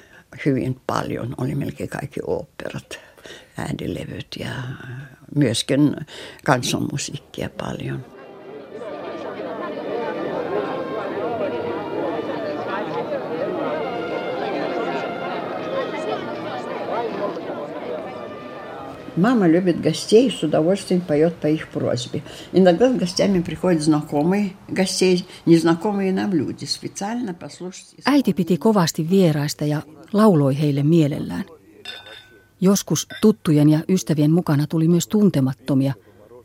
hyvin 0.46 0.82
paljon, 0.88 1.36
oli 1.38 1.56
melkein 1.56 1.90
kaikki 1.90 2.20
oopperat, 2.28 3.00
äänilevyt 3.58 4.28
ja 4.40 4.50
myöskin 5.36 5.96
kansonmusiikkia 6.46 7.50
paljon. 7.58 8.17
Мама 19.17 19.47
любит 19.47 19.81
гостей, 19.81 20.31
с 20.31 20.43
удовольствием 20.43 21.01
поет 21.01 21.35
по 21.41 21.47
их 21.47 21.69
просьбе. 21.69 22.23
Иногда 22.53 22.91
с 22.91 22.97
гостями 22.97 23.43
приходят 23.43 23.83
знакомые 23.83 24.53
гостей, 24.69 25.27
незнакомые 25.47 26.13
нам 26.13 26.33
люди, 26.33 26.65
специально 26.65 27.35
послушать. 27.35 27.95
Äiti 28.07 28.33
piti 28.33 28.57
kovasti 28.57 29.11
vieraista 29.11 29.65
ja 29.65 29.83
lauloi 30.13 30.61
heille 30.61 30.83
mielellään. 30.83 31.45
Joskus 32.61 33.09
tuttujen 33.21 33.69
ja 33.69 33.81
ystävien 33.89 34.33
mukana 34.33 34.67
tuli 34.67 34.89
myös 34.89 35.09
tuntemattomia, 35.09 35.95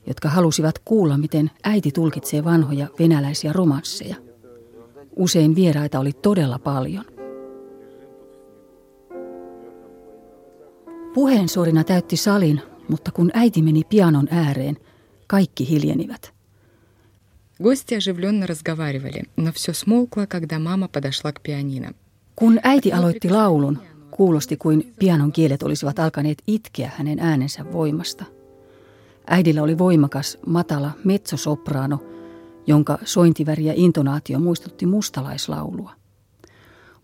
jotka 0.07 0.29
halusivat 0.29 0.79
kuulla, 0.85 1.17
miten 1.17 1.51
äiti 1.63 1.91
tulkitsee 1.91 2.43
vanhoja 2.43 2.87
venäläisiä 2.99 3.53
romansseja. 3.53 4.15
Usein 5.15 5.55
vieraita 5.55 5.99
oli 5.99 6.13
todella 6.13 6.59
paljon. 6.59 7.10
Puheensorina 11.13 11.83
täytti 11.83 12.17
salin, 12.17 12.61
mutta 12.89 13.11
kun 13.11 13.31
äiti 13.33 13.61
meni 13.61 13.81
pianon 13.89 14.27
ääreen, 14.31 14.77
kaikki 15.27 15.69
hiljenivät. 15.69 16.37
Гости 17.63 17.95
оживленно 17.95 18.45
разговаривали, 18.45 19.23
но 19.35 19.51
все 19.51 19.73
смолкло, 19.73 20.27
когда 20.27 20.59
мама 20.59 20.87
подошла 20.87 21.31
к 21.31 21.41
пианино. 21.41 21.93
Kun 22.35 22.59
äiti 22.63 22.93
aloitti 22.93 23.29
laulun, 23.29 23.79
kuulosti 24.11 24.57
kuin 24.57 24.93
pianon 24.99 25.31
kielet 25.31 25.63
olisivat 25.63 25.99
alkaneet 25.99 26.37
itkeä 26.47 26.91
hänen 26.97 27.19
äänensä 27.19 27.71
voimasta. 27.71 28.25
Äidillä 29.27 29.63
oli 29.63 29.77
voimakas, 29.77 30.37
matala 30.45 30.91
mezzosoprano, 31.03 32.03
jonka 32.67 32.97
sointiväri 33.03 33.65
ja 33.65 33.73
intonaatio 33.75 34.39
muistutti 34.39 34.85
mustalaislaulua. 34.85 35.91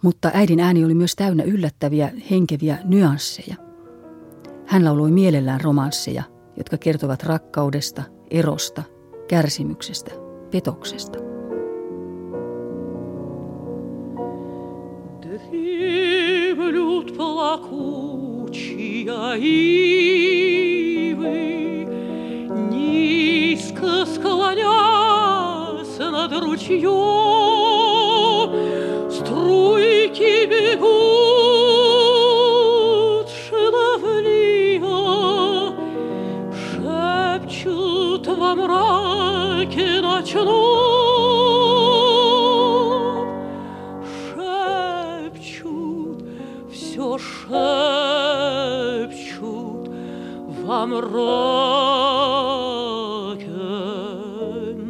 Mutta 0.01 0.31
äidin 0.33 0.59
ääni 0.59 0.85
oli 0.85 0.93
myös 0.93 1.15
täynnä 1.15 1.43
yllättäviä, 1.43 2.11
henkeviä 2.29 2.77
nyansseja – 2.83 3.66
hän 4.67 4.85
lauloi 4.85 5.11
mielellään 5.11 5.61
romansseja, 5.61 6.23
jotka 6.57 6.77
kertovat 6.77 7.23
rakkaudesta, 7.23 8.03
erosta, 8.31 8.83
kärsimyksestä 9.27 10.11
petoksesta. 10.51 11.33
плакучая 17.43 19.35
ивы, 19.35 19.67
низко 22.69 24.05
склонясь 24.05 25.97
над 25.99 26.31
ручьем, 26.43 26.89
струйки 29.11 30.45
бегут 30.45 31.26
шепчут 48.63 49.83
во 50.65 50.85
мраке 50.85 51.03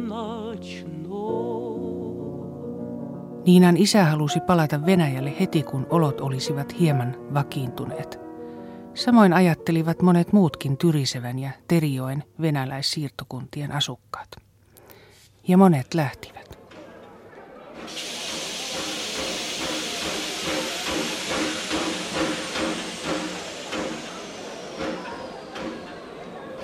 ночном. 0.08 1.84
Niinan 3.46 3.76
isä 3.76 4.04
halusi 4.04 4.40
palata 4.40 4.86
Venäjälle 4.86 5.32
heti 5.40 5.62
kun 5.62 5.86
olot 5.90 6.20
olisivat 6.20 6.80
hieman 6.80 7.16
vakiintuneet. 7.34 8.27
Samoin 8.93 9.33
ajattelivat 9.33 10.01
monet 10.01 10.33
muutkin 10.33 10.77
Tyrisevän 10.77 11.39
ja 11.39 11.49
Terijoen 11.67 12.23
venäläissiirtokuntien 12.41 13.71
asukkaat. 13.71 14.29
Ja 15.47 15.57
monet 15.57 15.93
lähtivät. 15.93 16.59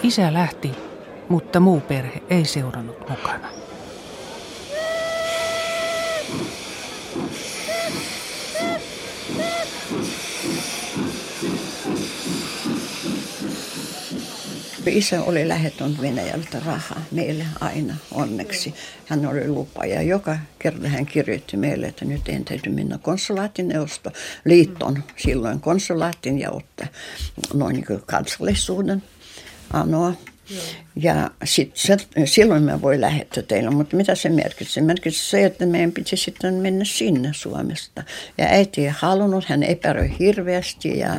Isä 0.04 0.34
lähti, 0.34 0.72
mutta 1.30 1.60
muu 1.60 1.82
perhe 1.82 2.24
ei 2.30 2.46
seurannut 2.46 3.10
mukana. 3.10 3.65
Isä 14.88 15.24
oli 15.24 15.48
lähettänyt 15.48 16.02
Venäjältä 16.02 16.62
rahaa 16.66 17.02
meille 17.12 17.46
aina 17.60 17.96
onneksi. 18.12 18.74
Hän 19.06 19.26
oli 19.26 19.48
lupaja. 19.48 20.02
Joka 20.02 20.38
kerta 20.60 20.88
hän 20.88 21.06
kirjoitti 21.06 21.58
meille, 21.58 21.88
että 21.88 22.06
nyt 22.06 22.30
en 22.30 22.46
täytyy 22.46 22.74
mennä 22.74 22.98
konsulaatineuvosto 22.98 24.12
liittoon 24.46 25.04
silloin 25.18 25.62
konsulaatin 25.62 26.40
ja 26.40 26.52
ottaa 26.52 26.88
noin 27.54 27.74
niin 27.74 28.02
kansallisuuden 28.06 29.04
anoa. 29.74 30.14
Ja 30.96 31.32
sit, 31.44 31.72
se, 31.74 31.98
silloin 32.26 32.64
mä 32.64 32.82
voi 32.82 33.02
lähettää 33.02 33.44
teille, 33.44 33.70
mutta 33.70 33.98
mitä 33.98 34.16
se 34.16 34.30
merkitsi? 34.30 34.82
Merkitsi 34.82 35.30
se, 35.30 35.46
että 35.46 35.66
meidän 35.66 35.92
piti 35.92 36.18
sitten 36.18 36.54
mennä 36.54 36.86
sinne 36.86 37.30
Suomesta. 37.34 38.04
Ja 38.38 38.46
äiti 38.46 38.82
ei 38.82 38.94
halunnut, 38.98 39.46
hän 39.46 39.64
epäröi 39.64 40.12
hirveästi 40.20 41.00
ja 41.00 41.16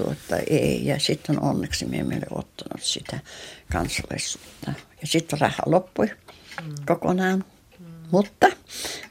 tuota, 0.00 0.36
ei. 0.50 0.86
Ja 0.86 1.00
sitten 1.00 1.42
onneksi 1.42 1.86
me 1.86 1.96
emme 1.96 2.14
ole 2.14 2.38
ottanut 2.38 2.82
sitä 2.82 3.18
kansalaisuutta. 3.72 4.72
Ja 5.00 5.06
sitten 5.06 5.40
raha 5.40 5.62
loppui 5.66 6.06
mm. 6.06 6.74
kokonaan. 6.86 7.44
Mm. 7.78 7.86
Mutta 8.10 8.46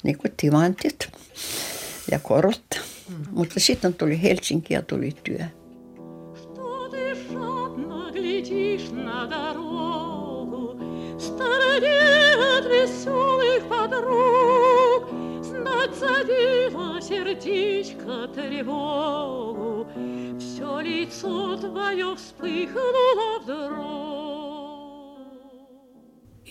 niin 0.03 0.17
kuin 0.17 0.33
timantit 0.37 1.09
ja 2.11 2.19
korot. 2.19 2.81
Mm. 3.09 3.25
Mutta 3.31 3.59
sitten 3.59 3.93
tuli 3.93 4.21
Helsinki 4.21 4.73
ja 4.73 4.81
tuli 4.81 5.11
työ. 5.23 5.45
веселых 12.85 13.67
подруг 13.69 14.68
Знать 15.89 15.95
задела 15.95 17.01
сердечко 17.01 18.27
тревогу 18.27 19.87
Все 20.39 20.81
лицо 20.81 21.57
твое 21.57 22.15
вспыхнуло 22.15 23.39
вдруг 23.41 24.05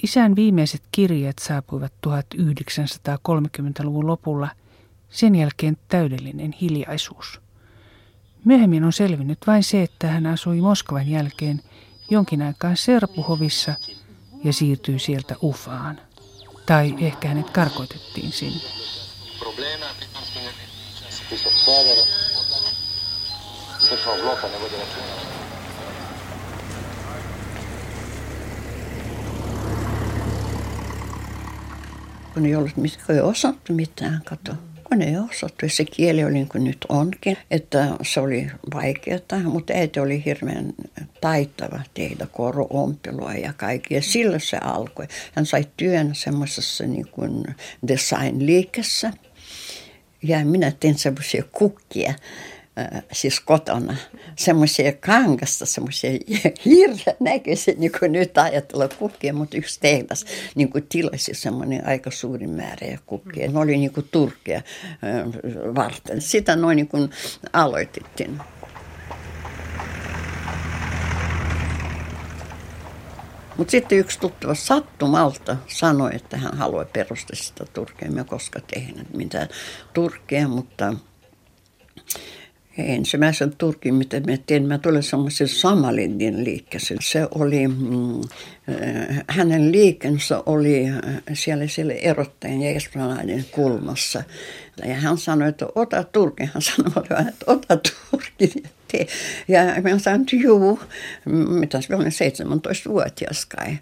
Isän 0.02 0.36
viimeiset 0.36 0.82
kirjeet 0.92 1.38
saapuivat 1.38 1.92
1930-luvun 2.06 4.06
lopulla, 4.06 4.48
sen 5.08 5.34
jälkeen 5.34 5.76
täydellinen 5.88 6.54
hiljaisuus. 6.60 7.40
Myöhemmin 8.44 8.84
on 8.84 8.92
selvinnyt 8.92 9.38
vain 9.46 9.64
se, 9.64 9.82
että 9.82 10.06
hän 10.06 10.26
asui 10.26 10.60
Moskovan 10.60 11.08
jälkeen 11.08 11.60
jonkin 12.10 12.42
aikaa 12.42 12.74
Serpuhovissa 12.74 13.74
ja 14.44 14.52
siirtyi 14.52 14.98
sieltä 14.98 15.36
Ufaan. 15.42 16.00
Tai 16.66 16.94
ehkä 17.00 17.28
hänet 17.28 17.50
karkoitettiin 17.50 18.32
sinne. 18.32 18.60
Kun 32.33 32.45
ei 32.45 32.55
ollut 32.55 32.77
mitään 32.77 33.23
osattu 33.23 33.73
mitään, 33.73 34.21
kato 34.25 34.53
kun 34.89 35.01
ei 35.01 35.17
osattu. 35.17 35.69
Se 35.69 35.85
kieli 35.85 36.23
oli 36.23 36.33
niin 36.33 36.49
kuin 36.49 36.63
nyt 36.63 36.85
onkin, 36.89 37.37
että 37.51 37.87
se 38.01 38.19
oli 38.19 38.51
vaikeaa, 38.73 39.19
mutta 39.43 39.73
äiti 39.73 39.99
oli 39.99 40.25
hirveän 40.25 40.73
taitava 41.21 41.79
tehdä 41.93 42.27
korompelua 42.31 43.33
ja 43.33 43.53
kaikkea. 43.53 44.01
Sillä 44.01 44.39
se 44.39 44.57
alkoi. 44.57 45.07
Hän 45.35 45.45
sai 45.45 45.65
työn 45.77 46.15
semmoisessa 46.15 46.83
niin 46.83 47.07
kuin 47.07 47.43
design-liikessä. 47.87 49.13
Ja 50.23 50.45
minä 50.45 50.71
tein 50.79 50.97
semmoisia 50.97 51.43
kukkia 51.51 52.13
siis 53.11 53.39
kotona 53.39 53.95
semmoisia 54.35 54.93
kangasta, 54.93 55.65
semmoisia 55.65 56.11
hirveän 56.65 57.17
näköisiä, 57.19 57.73
niin 57.77 57.91
kuin 57.99 58.11
nyt 58.11 58.37
ajatella 58.37 58.87
kukkia, 58.87 59.33
mutta 59.33 59.57
yksi 59.57 59.79
tehdas 59.79 60.25
niin 60.55 60.69
kuin 60.69 60.85
tilasi 60.89 61.33
semmoinen 61.33 61.87
aika 61.87 62.11
suuri 62.11 62.47
määrä 62.47 62.97
kukkia. 63.05 63.51
Ne 63.51 63.59
oli 63.59 63.77
niin 63.77 63.93
kuin 63.93 64.07
turkkeja 64.11 64.61
varten. 65.75 66.21
Sitä 66.21 66.55
noin 66.55 66.75
niin 66.75 66.87
kuin 66.87 67.09
aloitettiin. 67.53 68.39
Mutta 73.59 73.71
sitten 73.71 73.97
yksi 73.97 74.19
tuttava 74.19 74.55
sattumalta 74.55 75.57
sanoi, 75.67 76.15
että 76.15 76.37
hän 76.37 76.57
haluaa 76.57 76.85
perustaa 76.85 77.35
sitä 77.35 77.65
Turkea. 77.73 78.11
Me 78.11 78.23
koska 78.23 78.59
tehnyt 78.59 79.13
mitään 79.13 79.47
Turkea, 79.93 80.47
mutta 80.47 80.93
ensimmäisen 82.77 83.55
Turkin, 83.57 83.95
mitä 83.95 84.19
mä 84.19 84.37
tein, 84.45 84.67
mä 84.67 84.77
tulin 84.77 85.03
semmoisen 85.03 85.47
Samalindin 85.47 86.43
liikkeeseen. 86.43 86.99
Se 87.01 87.27
oli, 87.35 87.67
mm, 87.67 88.19
äh, 88.19 89.23
hänen 89.27 89.71
liikensä 89.71 90.43
oli 90.45 90.89
äh, 90.89 91.21
siellä, 91.33 91.67
siellä 91.67 91.93
erottajan 91.93 92.61
ja 92.61 92.71
esplanadin 92.71 93.45
kulmassa. 93.51 94.23
Ja 94.85 94.95
hän 94.95 95.17
sanoi, 95.17 95.49
että 95.49 95.65
ota 95.75 96.03
Turkin. 96.03 96.49
Hän 96.53 96.61
sanoi, 96.61 97.27
että 97.27 97.45
ota 97.47 97.77
Turkin 98.11 98.63
tee. 98.91 99.07
Ja 99.47 99.63
mä 99.63 99.99
sanoin, 99.99 100.21
että 100.21 100.35
juu, 100.35 100.79
mitä 101.49 101.81
se 101.81 101.95
oli 101.95 102.05
17-vuotias 102.05 103.45
kai. 103.45 103.77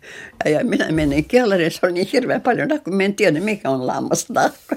Ja 0.46 0.65
minä 0.65 0.91
menin 0.91 1.26
kellariin, 1.26 1.72
se 1.72 1.80
oli 1.84 1.93
niin 1.93 2.08
hirveän 2.13 2.41
paljon 2.41 2.70
kun 2.84 2.96
mä 2.96 3.04
en 3.04 3.15
tiedä 3.15 3.39
mikä 3.39 3.70
on 3.70 3.88
lammasnahko. 3.88 4.76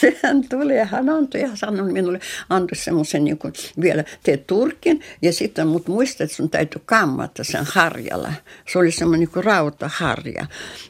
Hän 0.22 0.48
tuli 0.48 0.76
ja 0.76 0.84
hän 0.84 1.08
antoi 1.08 1.40
ja 1.40 1.48
sanoi 1.54 1.92
minulle, 1.92 2.20
antoi 2.48 2.76
semmoisen 2.76 3.24
niin 3.24 3.38
vielä 3.80 4.04
tee 4.22 4.36
turkin 4.36 5.00
ja 5.22 5.32
sitten 5.32 5.66
mut 5.66 5.88
muistat, 5.88 6.20
että 6.20 6.36
sun 6.36 6.50
täytyy 6.50 6.82
kammata 6.86 7.44
sen 7.44 7.64
harjalla. 7.64 8.32
Se 8.72 8.78
oli 8.78 8.92
semmoinen 8.92 9.28
niin 9.34 9.44
rautaharja. 9.44 10.46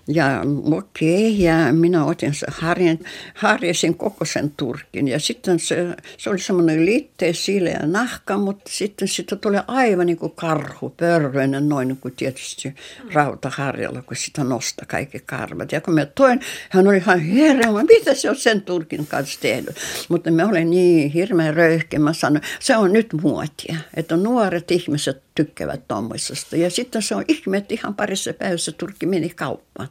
Ja 0.09 0.43
okei, 0.73 1.33
okay, 1.33 1.45
ja 1.45 1.73
minä 1.73 2.05
otin 2.05 2.35
sen 2.35 2.49
harjan, 2.53 2.99
harjasin 3.35 3.95
koko 3.95 4.25
sen 4.25 4.53
turkin 4.57 5.09
ja 5.09 5.21
sitten 5.21 5.59
se, 5.59 5.97
se 6.19 6.31
oli 6.31 6.39
semmoinen 6.39 6.87
liitteen 6.87 7.35
sileä 7.35 7.81
nahka, 7.87 8.39
mutta 8.39 8.71
sitten 8.79 9.09
sitä 9.09 9.37
tuli 9.37 9.57
aivan 9.67 10.07
niin 10.07 10.17
kuin 10.19 10.33
karhu, 10.33 10.91
pörröinen, 10.91 11.69
noin 11.69 11.89
niin 11.89 11.97
kuin 11.97 12.15
tietysti 12.17 12.75
rautaharjalla, 13.13 14.03
kun 14.03 14.17
sitä 14.17 14.45
nosta 14.45 14.87
kaikki 14.87 15.21
karvat. 15.27 15.73
Ja 15.73 15.81
kun 15.81 15.95
me 15.95 16.07
toin, 16.07 16.41
hän 16.71 16.89
oli 16.89 16.97
ihan 16.97 17.21
hirveä, 17.21 17.85
mitä 17.89 18.15
se 18.15 18.31
on 18.31 18.37
sen 18.37 18.63
turkin 18.63 19.07
kanssa 19.07 19.41
tehnyt. 19.41 19.77
Mutta 20.09 20.31
me 20.31 20.45
olen 20.45 20.71
niin 20.71 21.11
hirveän 21.11 21.55
röyhkeä, 21.55 22.01
mä 22.01 22.13
sanoin, 22.13 22.43
se 22.61 22.77
on 22.77 22.93
nyt 22.93 23.13
muotia, 23.23 23.77
että 23.95 24.17
nuoret 24.17 24.71
ihmiset 24.71 25.23
tykkäävät 25.35 25.89
tuommoisesta. 25.89 26.57
Ja 26.57 26.71
sitten 26.71 27.03
se 27.03 27.15
on 27.15 27.25
ihme, 27.29 27.57
että 27.57 27.75
ihan 27.75 27.95
parissa 27.95 28.33
päivässä 28.33 28.73
Turkki 28.73 29.07
meni 29.07 29.29
kauppaan. 29.29 29.89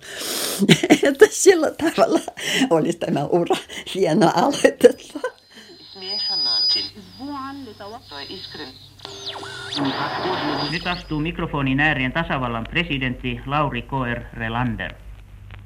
että 1.04 1.26
sillä 1.30 1.72
tavalla 1.72 2.20
oli 2.70 2.94
tämä 2.94 3.26
ura 3.26 3.58
hieno 3.96 4.32
aloitettu. 4.36 5.07
Nyt 10.72 10.88
astuu 10.88 11.20
mikrofonin 11.20 11.80
ääreen 11.80 12.12
tasavallan 12.12 12.66
presidentti 12.70 13.40
Lauri 13.46 13.82
Koer 13.82 14.22
Relander. 14.34 14.94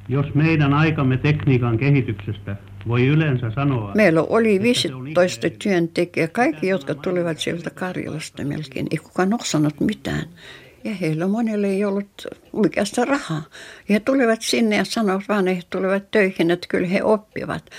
Jos 0.10 0.26
meidän 0.36 0.74
aikamme 0.74 1.18
tekniikan 1.18 1.78
kehityksestä 1.78 2.56
voi 2.88 3.08
yleensä 3.08 3.52
sanoa... 3.56 3.92
Meillä 3.96 4.22
oli 4.22 4.62
15 4.62 5.48
työntekijää, 5.64 6.28
kaikki, 6.28 6.68
jotka 6.68 6.96
tulivat 6.96 7.40
sieltä 7.40 7.70
Karjalasta 7.70 8.44
melkein. 8.44 8.88
Ei 8.92 8.98
kukaan 8.98 9.34
osannut 9.34 9.80
mitään. 9.80 10.26
Ja 10.84 10.96
heillä 10.96 11.28
monelle 11.28 11.68
ei 11.68 11.86
ollut 11.86 12.28
oikeastaan 12.54 13.08
rahaa. 13.08 13.44
Ja 13.90 13.94
he 13.94 14.00
tulivat 14.00 14.42
sinne 14.42 14.76
ja 14.76 14.86
sanoivat 14.86 15.24
vaan, 15.30 15.48
että 15.48 15.56
he 15.56 15.62
tulivat 15.70 16.12
töihin, 16.12 16.52
että 16.52 16.68
kyllä 16.68 16.88
he 16.88 17.04
oppivat. 17.04 17.70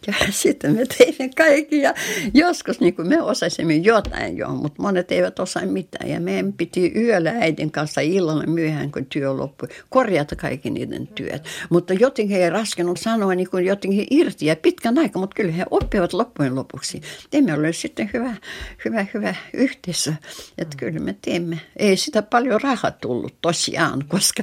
Ja 0.06 0.14
sitten 0.30 0.76
me 0.76 0.86
teimme 0.98 1.30
kaikki 1.36 1.80
ja 1.80 1.94
joskus 2.34 2.80
niin 2.80 2.94
kuin 2.94 3.08
me 3.08 3.22
osaisimme 3.22 3.74
jotain 3.74 4.36
jo, 4.36 4.48
mutta 4.48 4.82
monet 4.82 5.12
eivät 5.12 5.38
osaa 5.38 5.66
mitään. 5.66 6.10
Ja 6.10 6.20
meidän 6.20 6.52
piti 6.52 6.92
yöllä 6.96 7.30
äidin 7.30 7.70
kanssa 7.70 8.00
illalla 8.00 8.46
myöhään, 8.46 8.92
kun 8.92 9.06
työ 9.06 9.36
loppui, 9.36 9.68
korjata 9.88 10.36
kaikki 10.36 10.70
niiden 10.70 11.06
työt. 11.06 11.44
Mutta 11.70 11.94
jotenkin 11.94 12.36
ei 12.36 12.50
raskenut 12.50 12.98
sanoa 12.98 13.34
niin 13.34 13.50
kuin 13.50 13.66
jotenkin 13.66 14.06
irti 14.10 14.46
ja 14.46 14.56
pitkän 14.56 14.98
aikaa, 14.98 15.20
mutta 15.20 15.34
kyllä 15.34 15.52
he 15.52 15.64
oppivat 15.70 16.12
loppujen 16.12 16.54
lopuksi. 16.54 17.00
Teemme 17.30 17.54
oli 17.54 17.72
sitten 17.72 18.10
hyvä, 18.14 18.36
hyvä, 18.84 19.06
hyvä 19.14 19.34
yhteisö, 19.52 20.12
että 20.58 20.76
kyllä 20.76 21.00
me 21.00 21.16
teemme. 21.24 21.60
Ei 21.76 21.96
sitä 21.96 22.22
paljon 22.22 22.60
rahaa 22.60 22.90
tullut 22.90 23.34
tosiaan, 23.40 24.04
koska 24.08 24.42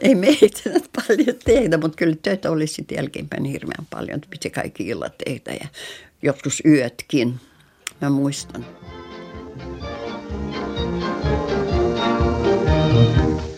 ei 0.00 0.14
meitä 0.14 0.70
paljon 1.06 1.36
tehdä, 1.44 1.78
mutta 1.78 1.96
kyllä 1.96 2.16
töitä 2.22 2.50
oli 2.50 2.66
sitten 2.66 2.96
jälkeenpäin 2.96 3.44
hirveän 3.44 3.86
paljon, 3.90 4.20
piti 4.30 4.50
kaikki 4.50 4.86
teitä 5.24 5.52
ja 5.52 5.66
joskus 6.22 6.62
yötkin. 6.66 7.40
Mä 8.00 8.10
muistan. 8.10 8.66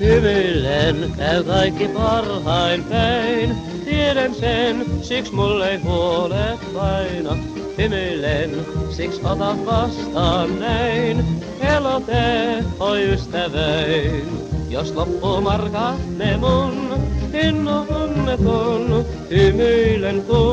Hymyillen 0.01 1.12
käy 1.16 1.44
kaikki 1.44 1.88
parhain 1.88 2.85
päin. 2.85 3.57
Tiedän 3.85 4.35
sen, 4.35 4.87
siksi 5.03 5.33
mulle 5.33 5.70
ei 5.70 5.79
huolet 5.79 6.61
paina. 6.75 7.37
Hymyillen, 7.79 8.66
siksi 8.90 9.20
ota 9.25 9.57
vastaan 9.66 10.61
näin. 10.61 11.25
Elote, 11.61 12.64
oi 12.79 13.03
ystäväin. 13.03 14.46
Jos 14.70 14.92
loppuu 14.92 15.40
marka 15.40 15.94
ne 16.16 16.37
mun, 16.37 17.01
en 17.33 17.68
onnetun. 17.68 19.07
Hymyilen 19.31 20.22
kun 20.22 20.45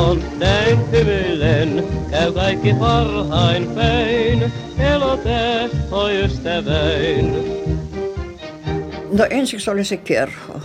on 0.00 0.22
näin 0.38 0.90
hymyilen. 0.92 1.84
Käy 2.10 2.32
kaikki 2.32 2.74
parhain 2.74 3.66
päin, 3.66 4.52
elote 4.78 5.70
oi 5.90 6.24
ystäväin. 6.24 7.34
No 9.12 9.26
ensiksi 9.30 9.70
oli 9.70 9.84
se 9.84 9.96
kerho. 9.96 10.60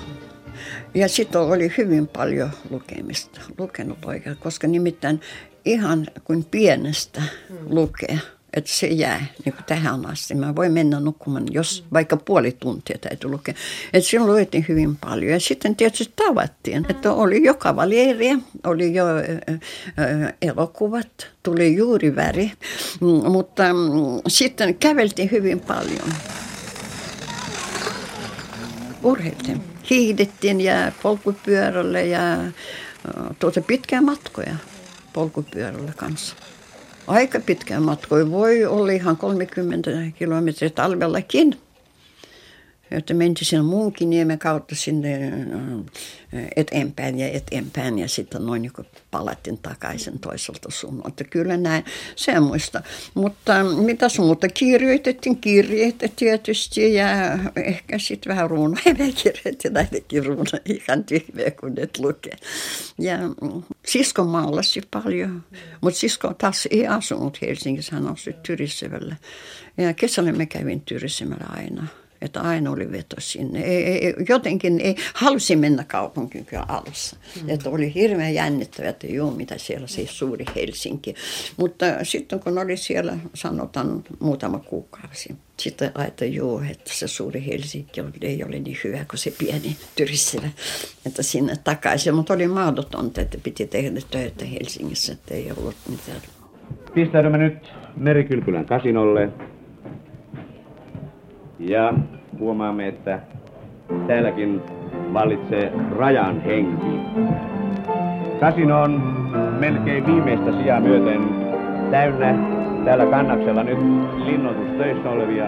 Ja 0.93 1.08
sitten 1.08 1.41
oli 1.41 1.74
hyvin 1.78 2.08
paljon 2.08 2.50
lukemista, 2.69 3.41
lukenut 3.58 4.06
oikein, 4.06 4.38
koska 4.38 4.67
nimittäin 4.67 5.21
ihan 5.65 6.08
kuin 6.24 6.45
pienestä 6.45 7.21
lukea 7.65 8.17
että 8.55 8.71
se 8.71 8.87
jää 8.87 9.25
niin 9.45 9.53
kuin 9.53 9.65
tähän 9.65 10.05
asti. 10.05 10.35
Mä 10.35 10.55
voin 10.55 10.71
mennä 10.71 10.99
nukkumaan, 10.99 11.45
jos 11.51 11.85
vaikka 11.93 12.17
puoli 12.17 12.51
tuntia 12.51 12.97
täytyy 13.01 13.29
lukea. 13.29 13.53
Että 13.93 14.09
silloin 14.09 14.31
luettiin 14.31 14.65
hyvin 14.69 14.95
paljon. 14.95 15.31
Ja 15.31 15.39
sitten 15.39 15.75
tietysti 15.75 16.13
tavattiin, 16.15 16.85
että 16.89 17.13
oli 17.13 17.43
jo 17.43 17.53
kavaleeria, 17.53 18.37
oli 18.63 18.93
jo 18.93 19.05
elokuvat, 20.41 21.27
tuli 21.43 21.75
juuri 21.75 22.15
väri. 22.15 22.51
Mm, 23.01 23.31
mutta 23.31 23.63
mm, 23.73 24.21
sitten 24.27 24.75
käveltiin 24.75 25.31
hyvin 25.31 25.59
paljon. 25.59 26.13
Urheiltiin. 29.03 29.63
Hiidettiin 29.89 30.61
ja 30.61 30.91
polkupyörällä 31.03 32.01
ja 32.01 32.21
tuota 33.39 33.61
pitkää 33.61 34.01
matkoja 34.01 34.55
polkupyörällä 35.13 35.93
kanssa 35.97 36.35
aika 37.07 37.39
pitkään 37.39 37.83
matkoja. 37.83 38.31
Voi 38.31 38.65
olla 38.65 38.91
ihan 38.91 39.17
30 39.17 39.91
kilometriä 40.19 40.69
talvellakin. 40.69 41.57
Että 42.97 43.13
mentiin 43.13 43.47
sen 43.47 43.65
muunkin 43.65 44.10
niemen 44.10 44.39
kautta 44.39 44.75
sinne 44.75 45.31
eteenpäin 46.55 47.19
ja 47.19 47.27
eteenpäin 47.27 47.99
ja 47.99 48.08
sitten 48.08 48.45
noin 48.45 48.62
niin 48.62 48.71
palattiin 49.12 49.58
takaisin 49.58 50.19
toiselta 50.19 50.71
suunnalta. 50.71 51.23
Kyllä 51.23 51.58
näin 51.58 51.86
semmoista. 52.15 52.81
Mutta 53.13 53.63
mitä 53.63 54.08
muuta? 54.19 54.47
Kirjoitettiin 54.47 55.38
kirjeitä 55.38 56.08
tietysti 56.15 56.93
ja 56.93 57.08
ehkä 57.55 57.99
sitten 57.99 58.29
vähän 58.29 58.49
ruunoja. 58.49 58.93
Me 58.97 59.12
kirjoitettiin 59.23 59.77
ainakin 59.77 60.25
ruunoja 60.25 60.60
ihan 60.65 61.03
tyhmiä, 61.03 61.51
kun 61.51 61.73
ne 61.75 61.89
lukee. 61.97 62.38
Ja 62.99 63.17
sisko 63.86 64.23
maalasi 64.23 64.81
paljon, 64.91 65.43
mutta 65.81 65.99
sisko 65.99 66.34
taas 66.34 66.67
ei 66.71 66.88
asunut 66.88 67.41
Helsingissä, 67.41 67.95
hän 67.95 68.08
asui 68.08 68.36
Tyrissevällä. 68.47 69.15
Ja 69.77 69.93
kesällä 69.93 70.31
me 70.31 70.45
kävin 70.45 70.81
Tyrissevällä 70.81 71.45
aina 71.49 71.88
että 72.25 72.41
aina 72.41 72.71
oli 72.71 72.91
veto 72.91 73.15
sinne. 73.19 73.61
Ei, 73.61 73.83
ei, 73.83 74.13
jotenkin 74.29 74.81
ei, 74.81 74.95
halusi 75.13 75.55
mennä 75.55 75.83
kaupunkiin 75.83 76.45
kyllä 76.45 76.65
alussa. 76.67 77.17
Mm. 77.41 77.49
Että 77.49 77.69
oli 77.69 77.93
hirveän 77.93 78.33
jännittävä, 78.33 78.89
että 78.89 79.07
joo, 79.07 79.31
mitä 79.31 79.57
siellä 79.57 79.88
se 79.88 80.07
suuri 80.07 80.45
Helsinki. 80.55 81.15
Mutta 81.57 81.85
sitten 82.03 82.39
kun 82.39 82.57
oli 82.57 82.77
siellä, 82.77 83.17
sanotaan 83.33 84.03
muutama 84.19 84.59
kuukausi, 84.59 85.35
sitten 85.59 85.91
ajattelin, 85.95 86.33
joo, 86.33 86.61
että 86.71 86.91
se 86.93 87.07
suuri 87.07 87.45
Helsinki 87.45 88.01
ei 88.21 88.43
ole 88.43 88.59
niin 88.59 88.77
hyvä 88.83 89.05
kuin 89.09 89.19
se 89.19 89.33
pieni 89.38 89.77
Tyrissillä, 89.95 90.49
että 91.05 91.23
sinne 91.23 91.55
takaisin. 91.63 92.15
Mutta 92.15 92.33
oli 92.33 92.47
mahdotonta, 92.47 93.21
että 93.21 93.38
piti 93.43 93.67
tehdä 93.67 93.99
töitä 94.11 94.45
Helsingissä, 94.45 95.13
että 95.13 95.33
ei 95.33 95.51
ollut 95.57 95.75
mitään. 95.89 96.21
Pistäydymme 96.93 97.38
nyt 97.38 97.57
Merikylpylän 97.97 98.65
kasinolle 98.65 99.29
ja 101.59 101.93
huomaamme, 102.39 102.88
että 102.88 103.19
täälläkin 104.08 104.62
vallitsee 105.13 105.71
rajan 105.98 106.41
henki. 106.41 107.00
Kasino 108.39 108.82
on 108.82 109.02
melkein 109.60 110.06
viimeistä 110.06 110.52
sijaa 110.52 110.80
myöten 110.80 111.21
täynnä 111.91 112.36
täällä 112.86 113.06
kannaksella 113.06 113.63
nyt 113.63 113.80
linnoitustöissä 114.26 115.10
olevia 115.10 115.45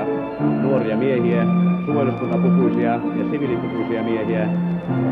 nuoria 0.61 0.97
miehiä, 0.97 1.43
suojeluskuntapukuisia 1.85 2.91
ja 2.91 3.29
siviilipukuisia 3.31 4.03
miehiä. 4.03 4.47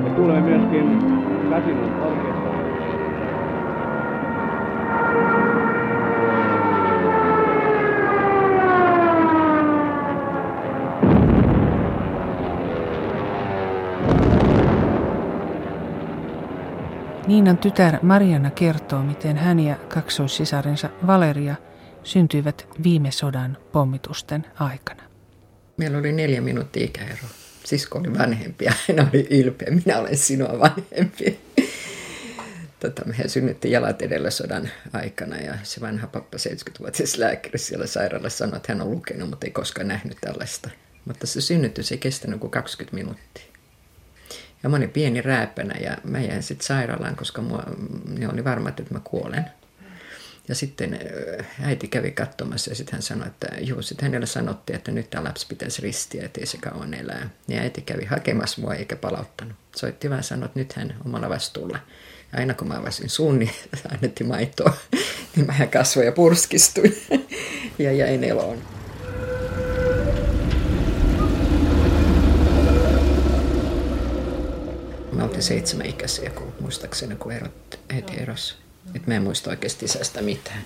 Me 0.03 0.09
kuulemme 0.15 0.41
myöskin 0.41 0.99
kasinon 1.49 2.01
orkesterin. 2.01 2.65
Niinan 17.27 17.57
tytär 17.57 17.99
Mariana 18.01 18.51
kertoo, 18.51 19.03
miten 19.03 19.37
hän 19.37 19.59
ja 19.59 19.75
kaksoissisarensa 19.75 20.89
Valeria 21.07 21.55
syntyivät 22.03 22.67
viime 22.83 23.11
sodan 23.11 23.57
pommitusten 23.71 24.45
aikana. 24.59 25.03
Meillä 25.77 25.97
oli 25.97 26.11
neljä 26.11 26.41
minuuttia 26.41 26.85
ikäero. 26.85 27.27
Sisko 27.63 27.99
oli 27.99 28.17
vanhempi 28.17 28.65
ja 28.65 28.73
hän 28.87 29.07
oli 29.09 29.27
ylpeä. 29.29 29.67
Minä 29.71 29.99
olen 29.99 30.17
sinua 30.17 30.59
vanhempi. 30.59 31.39
Tota, 32.79 33.05
mehän 33.05 33.29
synnyttiin 33.29 33.71
jalat 33.71 34.01
edellä 34.01 34.29
sodan 34.29 34.69
aikana 34.93 35.37
ja 35.37 35.53
se 35.63 35.81
vanha 35.81 36.07
pappa 36.07 36.37
70-vuotias 36.37 37.17
lääkäri 37.17 37.57
siellä 37.57 37.87
sairaalassa 37.87 38.37
sanoi, 38.37 38.57
että 38.57 38.73
hän 38.73 38.81
on 38.81 38.91
lukenut, 38.91 39.29
mutta 39.29 39.45
ei 39.45 39.51
koskaan 39.51 39.87
nähnyt 39.87 40.17
tällaista. 40.21 40.69
Mutta 41.05 41.27
se 41.27 41.41
synnytys 41.41 41.91
ei 41.91 41.97
kestänyt 41.97 42.39
kuin 42.39 42.51
20 42.51 42.95
minuuttia. 42.95 43.54
Ja 44.65 44.69
mä 44.69 44.77
olin 44.77 44.89
pieni 44.89 45.21
rääpänä 45.21 45.75
ja 45.79 45.97
mä 46.03 46.19
jäin 46.19 46.43
sitten 46.43 46.67
sairaalaan, 46.67 47.15
koska 47.15 47.41
mua, 47.41 47.63
ne 48.07 48.29
oli 48.29 48.43
varma, 48.43 48.69
että 48.69 48.83
mä 48.89 48.99
kuolen. 49.03 49.45
Ja 50.47 50.55
sitten 50.55 50.99
äiti 51.61 51.87
kävi 51.87 52.11
katsomassa 52.11 52.71
ja 52.71 52.75
sitten 52.75 52.93
hän 52.93 53.01
sanoi, 53.01 53.27
että 53.27 53.47
juu, 53.59 53.81
sitten 53.81 54.05
hänelle 54.05 54.25
sanottiin, 54.25 54.75
että 54.77 54.91
nyt 54.91 55.09
tämä 55.09 55.23
lapsi 55.23 55.47
pitäisi 55.47 55.81
ristiä, 55.81 56.25
ettei 56.25 56.45
se 56.45 56.57
kauan 56.57 56.93
elää. 56.93 57.29
Ja 57.47 57.61
äiti 57.61 57.81
kävi 57.81 58.05
hakemassa 58.05 58.61
mua 58.61 58.75
eikä 58.75 58.95
palauttanut. 58.95 59.55
Soitti 59.75 60.09
vaan 60.09 60.23
sanoi, 60.23 60.45
että 60.45 60.59
nyt 60.59 60.73
hän 60.73 60.95
omalla 61.05 61.29
vastuulla. 61.29 61.79
Ja 62.33 62.39
aina 62.39 62.53
kun 62.53 62.67
mä 62.67 62.77
avasin 62.77 63.09
suun, 63.09 63.39
niin 63.39 63.51
annettiin 63.93 64.27
maitoa, 64.27 64.73
niin 65.35 65.45
mä 65.45 65.67
kasvoin 65.67 66.05
ja 66.05 66.11
purskistuin 66.11 66.97
ja 67.79 67.91
jäin 67.91 68.23
eloon. 68.23 68.74
Mä 75.15 75.23
oltiin 75.23 75.43
seitsemän 75.43 75.85
ikäisiä, 75.85 76.29
kun 76.29 76.53
muistaakseni, 76.59 77.15
kun 77.15 77.31
erot, 77.31 77.79
äiti 77.89 78.13
erosi. 78.17 78.55
Että 78.95 79.11
mä 79.11 79.15
en 79.15 79.23
muista 79.23 79.49
oikeasti 79.49 79.85
isästä 79.85 80.21
mitään. 80.21 80.61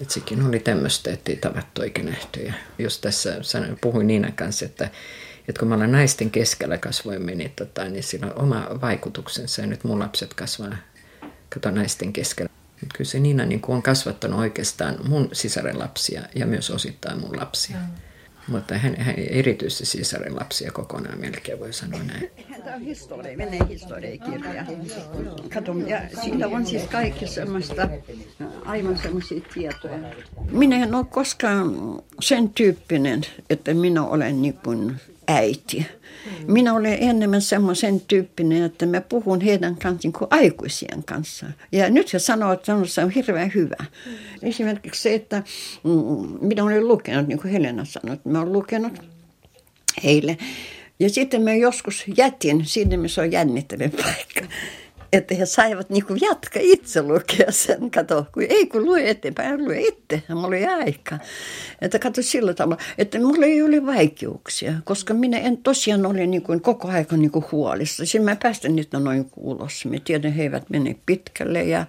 Et 0.00 0.10
sekin 0.10 0.46
oli 0.46 0.58
tämmöistä, 0.60 1.10
että 1.10 1.32
ei 1.32 1.36
tavattu 1.36 1.82
eikä 1.82 2.02
nähty. 2.02 2.40
Ja 2.40 2.52
jos 2.78 2.98
tässä 2.98 3.42
sanoin, 3.42 3.78
puhuin 3.80 4.06
Niinan 4.06 4.32
kanssa, 4.32 4.64
että, 4.64 4.90
että 5.48 5.58
kun 5.58 5.68
mä 5.68 5.74
olen 5.74 5.92
naisten 5.92 6.30
keskellä 6.30 6.78
kasvoimme, 6.78 7.34
niin, 7.34 7.52
tota, 7.56 7.84
niin 7.84 8.02
sillä 8.02 8.26
on 8.26 8.42
oma 8.42 8.68
vaikutuksensa. 8.80 9.60
Ja 9.60 9.66
nyt 9.66 9.84
mun 9.84 9.98
lapset 9.98 10.34
kasvaa 10.34 10.76
kato 11.48 11.70
naisten 11.70 12.12
keskellä. 12.12 12.50
Mut 12.80 12.92
kyllä 12.92 13.10
se 13.10 13.18
Niina 13.18 13.44
niin 13.44 13.62
on 13.68 13.82
kasvattanut 13.82 14.40
oikeastaan 14.40 14.96
mun 15.08 15.28
sisaren 15.32 15.78
lapsia 15.78 16.22
ja 16.34 16.46
myös 16.46 16.70
osittain 16.70 17.20
mun 17.20 17.36
lapsia. 17.36 17.76
Mm. 17.76 18.05
Mutta 18.48 18.78
hän, 18.78 18.96
hän 18.96 19.14
erityisesti 19.18 19.86
sisaren 19.86 20.36
lapsia 20.36 20.72
kokonaan 20.72 21.20
melkein 21.20 21.60
voi 21.60 21.72
sanoa 21.72 22.00
näin. 22.02 22.30
Tämä 22.64 22.76
on 22.76 22.82
historia, 22.82 23.36
menee 23.36 23.60
historiakirja. 23.68 24.64
Kato, 25.54 25.74
ja 25.86 26.00
siitä 26.24 26.48
on 26.48 26.66
siis 26.66 26.82
kaikki 26.82 27.26
semmoista, 27.26 27.88
aivan 28.64 28.98
semmoisia 28.98 29.40
tietoja. 29.54 29.98
Minä 30.50 30.76
en 30.76 30.94
ole 30.94 31.06
koskaan 31.10 31.74
sen 32.20 32.48
tyyppinen, 32.50 33.20
että 33.50 33.74
minä 33.74 34.04
olen 34.04 34.42
niin 34.42 34.58
kuin 34.64 35.00
äiti. 35.28 35.86
Minä 36.46 36.74
olen 36.74 36.98
enemmän 37.00 37.42
semmoisen 37.42 38.00
tyyppinen, 38.00 38.62
että 38.62 38.86
mä 38.86 39.00
puhun 39.00 39.40
heidän 39.40 39.76
kanssaan 39.76 39.98
niin 40.02 40.28
aikuisien 40.30 41.04
kanssa. 41.04 41.46
Ja 41.72 41.90
nyt 41.90 42.12
he 42.12 42.18
sanoo, 42.18 42.52
että 42.52 42.72
se 42.84 43.04
on 43.04 43.10
hirveän 43.10 43.52
hyvä. 43.54 43.84
Esimerkiksi 44.42 45.02
se, 45.02 45.14
että 45.14 45.42
mm, 45.84 46.38
minä 46.40 46.64
olen 46.64 46.88
lukenut, 46.88 47.28
niin 47.28 47.38
kuin 47.38 47.52
Helena 47.52 47.84
sanoi, 47.84 48.14
että 48.14 48.28
mä 48.28 48.40
olen 48.40 48.52
lukenut 48.52 48.92
heille. 50.04 50.38
Ja 51.00 51.10
sitten 51.10 51.42
mä 51.42 51.54
joskus 51.54 52.04
jätin 52.16 52.64
sinne, 52.64 52.96
missä 52.96 53.22
on 53.22 53.32
jännittävä 53.32 53.88
paikka 53.88 54.54
että 55.12 55.34
he 55.34 55.46
saivat 55.46 55.90
niin 55.90 56.06
kuin 56.06 56.20
jatka 56.20 56.60
itse 56.62 57.02
lukea 57.02 57.52
sen. 57.52 57.90
Kato, 57.90 58.26
kun 58.32 58.42
ei 58.48 58.66
kun 58.66 58.86
lue 58.86 59.10
eteenpäin, 59.10 59.64
lue 59.64 59.80
itse. 59.80 60.22
Mulla 60.28 60.46
oli 60.46 60.66
aika. 60.66 61.18
Että 61.80 61.98
kato 61.98 62.22
sillä 62.22 62.54
tavalla, 62.54 62.82
että 62.98 63.18
mulla 63.18 63.46
ei 63.46 63.62
ole 63.62 63.86
vaikeuksia, 63.86 64.72
koska 64.84 65.14
minä 65.14 65.38
en 65.38 65.56
tosiaan 65.56 66.06
ole 66.06 66.26
niin 66.26 66.42
kuin 66.42 66.60
koko 66.60 66.88
ajan 66.88 67.06
niin 67.10 67.30
kuin 67.30 67.44
huolissa. 67.52 68.06
Siinä 68.06 68.24
mä 68.24 68.36
päästän 68.42 68.76
niitä 68.76 68.98
noin 68.98 69.30
ulos. 69.36 69.84
Mä 69.84 69.96
tiedän, 70.04 70.32
he 70.32 70.42
eivät 70.42 70.70
mene 70.70 70.96
pitkälle 71.06 71.64
ja, 71.64 71.86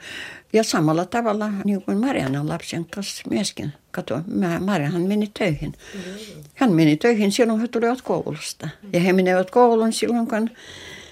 ja 0.53 0.63
samalla 0.63 1.05
tavalla 1.05 1.49
niin 1.65 1.81
kuin 1.81 1.97
Marianan 1.97 2.49
lapsen 2.49 2.85
kanssa 2.85 3.23
myöskin. 3.29 3.73
Kato, 3.91 4.21
mä, 4.27 4.59
Mariahan 4.59 5.01
meni 5.01 5.31
töihin. 5.39 5.73
Hän 6.55 6.71
meni 6.71 6.97
töihin 6.97 7.31
silloin, 7.31 7.59
kun 7.59 7.61
he 7.61 7.67
tulivat 7.67 8.01
koulusta. 8.01 8.69
Ja 8.93 8.99
he 8.99 9.13
menevät 9.13 9.51
kouluun 9.51 9.93
silloin, 9.93 10.27
kun 10.27 10.49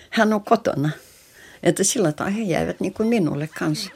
hän 0.10 0.34
on 0.34 0.44
kotona. 0.44 0.89
Että 1.65 1.84
sillä 1.84 2.12
tavalla 2.12 2.38
he 2.38 2.43
jäivät 2.43 2.80
niin 2.80 2.93
kuin 2.93 3.10
minulle 3.10 3.49
kanssa. 3.60 3.91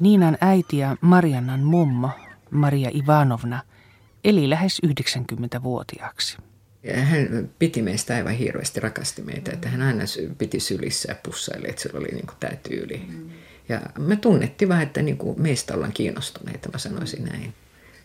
Niinan 0.00 0.38
äiti 0.40 0.78
ja 0.78 0.96
Mariannan 1.00 1.60
mummo, 1.60 2.10
Maria 2.50 2.90
Ivanovna, 2.94 3.62
eli 4.24 4.50
lähes 4.50 4.80
90-vuotiaaksi. 4.86 6.36
Ja 6.82 6.96
hän 6.96 7.50
piti 7.58 7.82
meistä 7.82 8.14
aivan 8.14 8.32
hirveästi, 8.32 8.80
rakasti 8.80 9.22
meitä, 9.22 9.52
että 9.52 9.68
hän 9.68 9.82
aina 9.82 10.04
piti 10.38 10.60
sylissä 10.60 11.12
ja 11.12 11.16
pussaili, 11.22 11.68
että 11.68 11.82
sillä 11.82 11.98
oli 11.98 12.08
niin 12.08 12.26
kuin 12.26 12.36
tämä 12.40 12.56
tyyli. 12.56 13.08
Ja 13.68 13.80
me 13.98 14.16
tunnettiin 14.16 14.68
vaan, 14.68 14.82
että 14.82 15.02
niin 15.02 15.18
kuin 15.18 15.42
meistä 15.42 15.74
ollaan 15.74 15.92
kiinnostuneita, 15.92 16.68
mä 16.72 16.78
sanoisin 16.78 17.24
näin. 17.24 17.54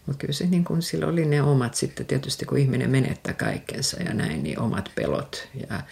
Mutta 0.05 0.19
kyllä 0.19 0.33
se 0.33 0.45
niin 0.45 0.63
kun 0.63 0.81
sillä 0.81 1.07
oli 1.07 1.25
ne 1.25 1.41
omat 1.41 1.73
sitten, 1.73 2.05
tietysti 2.05 2.45
kun 2.45 2.57
ihminen 2.57 2.89
menettää 2.89 3.33
kaikkensa 3.33 4.03
ja 4.03 4.13
näin, 4.13 4.43
niin 4.43 4.59
omat 4.59 4.91
pelot. 4.95 5.47
Ja 5.69 5.83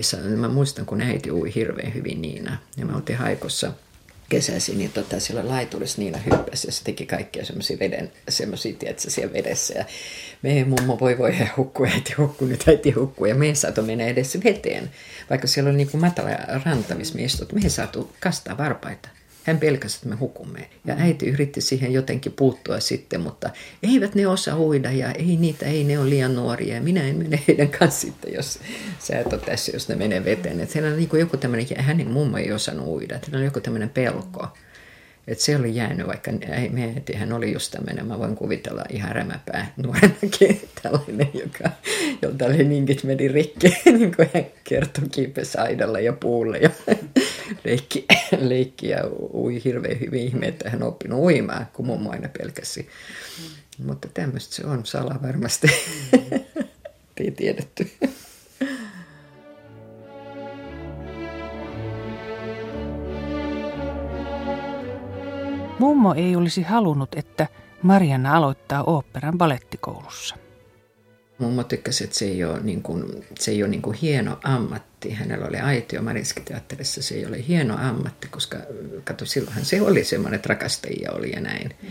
saa, 0.00 0.20
mä 0.20 0.48
muistan, 0.48 0.86
kun 0.86 1.00
äiti 1.00 1.30
ui 1.32 1.54
hirveän 1.54 1.94
hyvin 1.94 2.22
Niina. 2.22 2.58
Ja 2.76 2.86
me 2.86 2.96
oltiin 2.96 3.18
haikossa 3.18 3.72
kesäisin, 4.28 4.78
niin 4.78 4.92
tota, 4.92 5.20
siellä 5.20 5.48
laiturissa 5.48 6.02
Niina 6.02 6.18
hyppäsi 6.18 6.68
ja 6.68 6.72
se 6.72 6.84
teki 6.84 7.06
kaikkia 7.06 7.44
semmoisia 7.44 7.78
veden, 7.78 8.12
semmoisia, 8.28 8.74
tiedätkö, 8.78 9.10
siellä 9.10 9.32
vedessä. 9.32 9.74
Ja 9.78 9.84
me 10.42 10.64
mummo 10.64 11.00
voi 11.00 11.18
voi 11.18 11.34
hukku, 11.56 11.84
äiti 11.84 12.14
hukku, 12.18 12.44
nyt 12.44 12.68
äiti 12.68 12.90
hukku. 12.90 13.26
Ja 13.26 13.34
me 13.34 13.46
ei 13.46 13.54
saatu 13.54 13.82
mennä 13.82 14.04
edes 14.04 14.38
veteen, 14.44 14.90
vaikka 15.30 15.46
siellä 15.46 15.68
oli 15.68 15.76
niin 15.76 15.90
kuin 15.90 16.00
matala 16.00 16.30
ranta, 16.64 16.94
missä 16.94 17.14
me 17.14 17.22
istut. 17.22 17.52
Me 17.52 17.60
ei 17.64 17.70
saatu 17.70 18.12
kastaa 18.20 18.58
varpaita. 18.58 19.08
Hän 19.48 19.58
pelkäsi, 19.58 19.96
että 19.96 20.08
me 20.08 20.14
hukumme. 20.14 20.68
Ja 20.84 20.94
äiti 20.98 21.28
yritti 21.28 21.60
siihen 21.60 21.92
jotenkin 21.92 22.32
puuttua 22.32 22.80
sitten, 22.80 23.20
mutta 23.20 23.50
eivät 23.82 24.14
ne 24.14 24.26
osaa 24.26 24.58
uida 24.58 24.92
ja 24.92 25.12
ei 25.12 25.36
niitä, 25.36 25.66
ei 25.66 25.84
ne 25.84 25.98
ole 25.98 26.10
liian 26.10 26.34
nuoria. 26.34 26.74
Ja 26.74 26.80
minä 26.80 27.02
en 27.02 27.16
mene 27.16 27.42
heidän 27.48 27.68
kanssa 27.68 28.00
sitten, 28.00 28.34
jos 28.34 28.58
sä 28.98 29.18
et 29.18 29.32
ole 29.32 29.40
tässä, 29.40 29.72
jos 29.74 29.88
ne 29.88 29.94
menee 29.94 30.24
veteen. 30.24 30.60
Että 30.60 30.78
on 30.78 30.96
niin 30.96 31.08
joku 31.18 31.36
tämmöinen, 31.36 31.66
hänen 31.76 32.10
mummo 32.10 32.36
ei 32.36 32.52
osannut 32.52 32.86
uida. 32.86 33.16
Että 33.16 33.36
on 33.36 33.44
joku 33.44 33.60
tämmöinen 33.60 33.90
pelko. 33.90 34.48
Että 35.28 35.44
se 35.44 35.56
oli 35.56 35.74
jäänyt, 35.74 36.06
vaikka 36.06 36.30
ei, 36.30 36.68
me, 36.68 37.02
hän 37.14 37.32
oli 37.32 37.52
just 37.52 37.70
tämmöinen, 37.70 38.06
mä 38.06 38.18
voin 38.18 38.36
kuvitella 38.36 38.84
ihan 38.90 39.16
rämäpää 39.16 39.72
nuorenakin 39.76 40.60
tällainen, 40.82 41.30
joka, 41.34 41.70
jolta 42.22 42.48
ninkit 42.48 43.04
meni 43.04 43.28
rikki, 43.28 43.68
niin 43.98 44.16
kuin 44.16 44.30
hän 44.34 44.46
kertoi 44.64 45.08
kiipesi 45.08 45.58
aidalla 45.58 46.00
ja 46.00 46.12
puulle 46.12 46.58
ja 46.58 46.70
leikki, 47.64 48.06
leikki 48.38 48.88
ja 48.88 48.98
ui 49.32 49.64
hirveän 49.64 50.00
hyvin 50.00 50.22
ihme, 50.22 50.48
että 50.48 50.70
hän 50.70 50.82
oppinut 50.82 51.20
uimaan, 51.20 51.66
kun 51.72 51.86
mummo 51.86 52.10
aina 52.10 52.28
pelkäsi. 52.38 52.88
Mm. 53.38 53.86
Mutta 53.86 54.08
tämmöistä 54.14 54.54
se 54.54 54.66
on 54.66 54.86
sala 54.86 55.18
varmasti. 55.22 55.66
Mm. 56.12 56.40
ei 57.16 57.30
tiedetty. 57.30 57.90
Mummo 65.78 66.14
ei 66.14 66.36
olisi 66.36 66.62
halunnut, 66.62 67.14
että 67.14 67.46
Marianna 67.82 68.36
aloittaa 68.36 68.84
oopperan 68.84 69.38
balettikoulussa. 69.38 70.36
Mummo 71.38 71.64
tykkäsi, 71.64 72.04
että 72.04 72.16
se 72.16 72.24
ei 72.24 72.44
ole, 72.44 72.60
niin 72.60 72.82
kuin, 72.82 73.24
se 73.38 73.50
ei 73.50 73.62
ole 73.62 73.70
niin 73.70 73.82
kuin 73.82 73.96
hieno 73.96 74.38
ammatti. 74.44 75.10
Hänellä 75.10 75.46
oli 75.46 75.56
aitio 75.56 76.02
Mariskiteatterissa, 76.02 77.02
se 77.02 77.14
ei 77.14 77.26
ole 77.26 77.44
hieno 77.48 77.76
ammatti, 77.80 78.28
koska 78.28 78.56
kato, 79.04 79.26
silloinhan 79.26 79.64
se 79.64 79.80
oli 79.80 80.04
semmoinen, 80.04 80.36
että 80.36 80.48
rakastajia 80.48 81.12
oli 81.12 81.32
ja 81.32 81.40
näin. 81.40 81.74
Mm. 81.82 81.88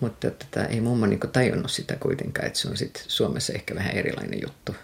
Mutta 0.00 0.30
tota, 0.30 0.66
ei 0.66 0.80
mummo 0.80 1.06
niin 1.06 1.20
kuin 1.20 1.30
tajunnut 1.30 1.70
sitä 1.70 1.96
kuitenkaan, 1.96 2.46
että 2.46 2.58
se 2.58 2.68
on 2.68 2.76
sit 2.76 3.04
Suomessa 3.08 3.52
ehkä 3.52 3.74
vähän 3.74 3.92
erilainen 3.92 4.40
juttu. 4.42 4.74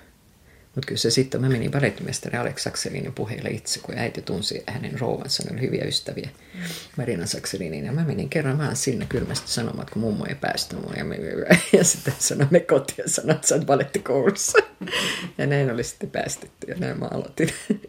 Mutta 0.75 0.87
kyllä 0.87 0.99
se 0.99 1.11
sitten, 1.11 1.41
mä 1.41 1.49
menin 1.49 1.71
balettimestari 1.71 2.39
Alex 2.39 2.63
Sakselinin 2.63 3.13
puheille 3.13 3.51
itse, 3.51 3.81
kun 3.81 3.99
äiti 3.99 4.23
tunsi 4.23 4.63
hänen 4.67 5.01
rouvansa, 5.01 5.43
ne 5.43 5.53
oli 5.53 5.61
hyviä 5.61 5.85
ystäviä, 5.85 6.29
mm. 6.55 6.61
Marina 6.97 7.27
Sakselinin. 7.27 7.85
Ja 7.85 7.93
mä 7.93 8.05
menin 8.05 8.29
kerran 8.29 8.59
vaan 8.59 8.77
sinne 8.77 9.07
kylmästi 9.09 9.51
sanomaan, 9.51 9.87
kun 9.93 10.03
mummo 10.03 10.27
ei 10.27 10.35
päästä 10.35 10.77
mua. 10.77 10.93
Ja, 10.97 11.05
me, 11.05 11.19
ja 11.79 11.85
sitten 11.85 12.15
sanoin 12.19 12.67
kotiin 12.69 12.99
ja 12.99 13.09
sanoin, 13.09 13.37
että 13.37 13.49
sä 13.49 13.55
oot 13.55 13.67
balettikoulussa. 13.67 14.59
Ja 15.39 15.47
näin 15.47 15.71
oli 15.71 15.85
sitten 15.85 16.11
päästetty 16.11 16.67
ja 16.71 16.77
näin 16.79 16.99
mä 16.99 17.09
aloitin. 17.11 17.49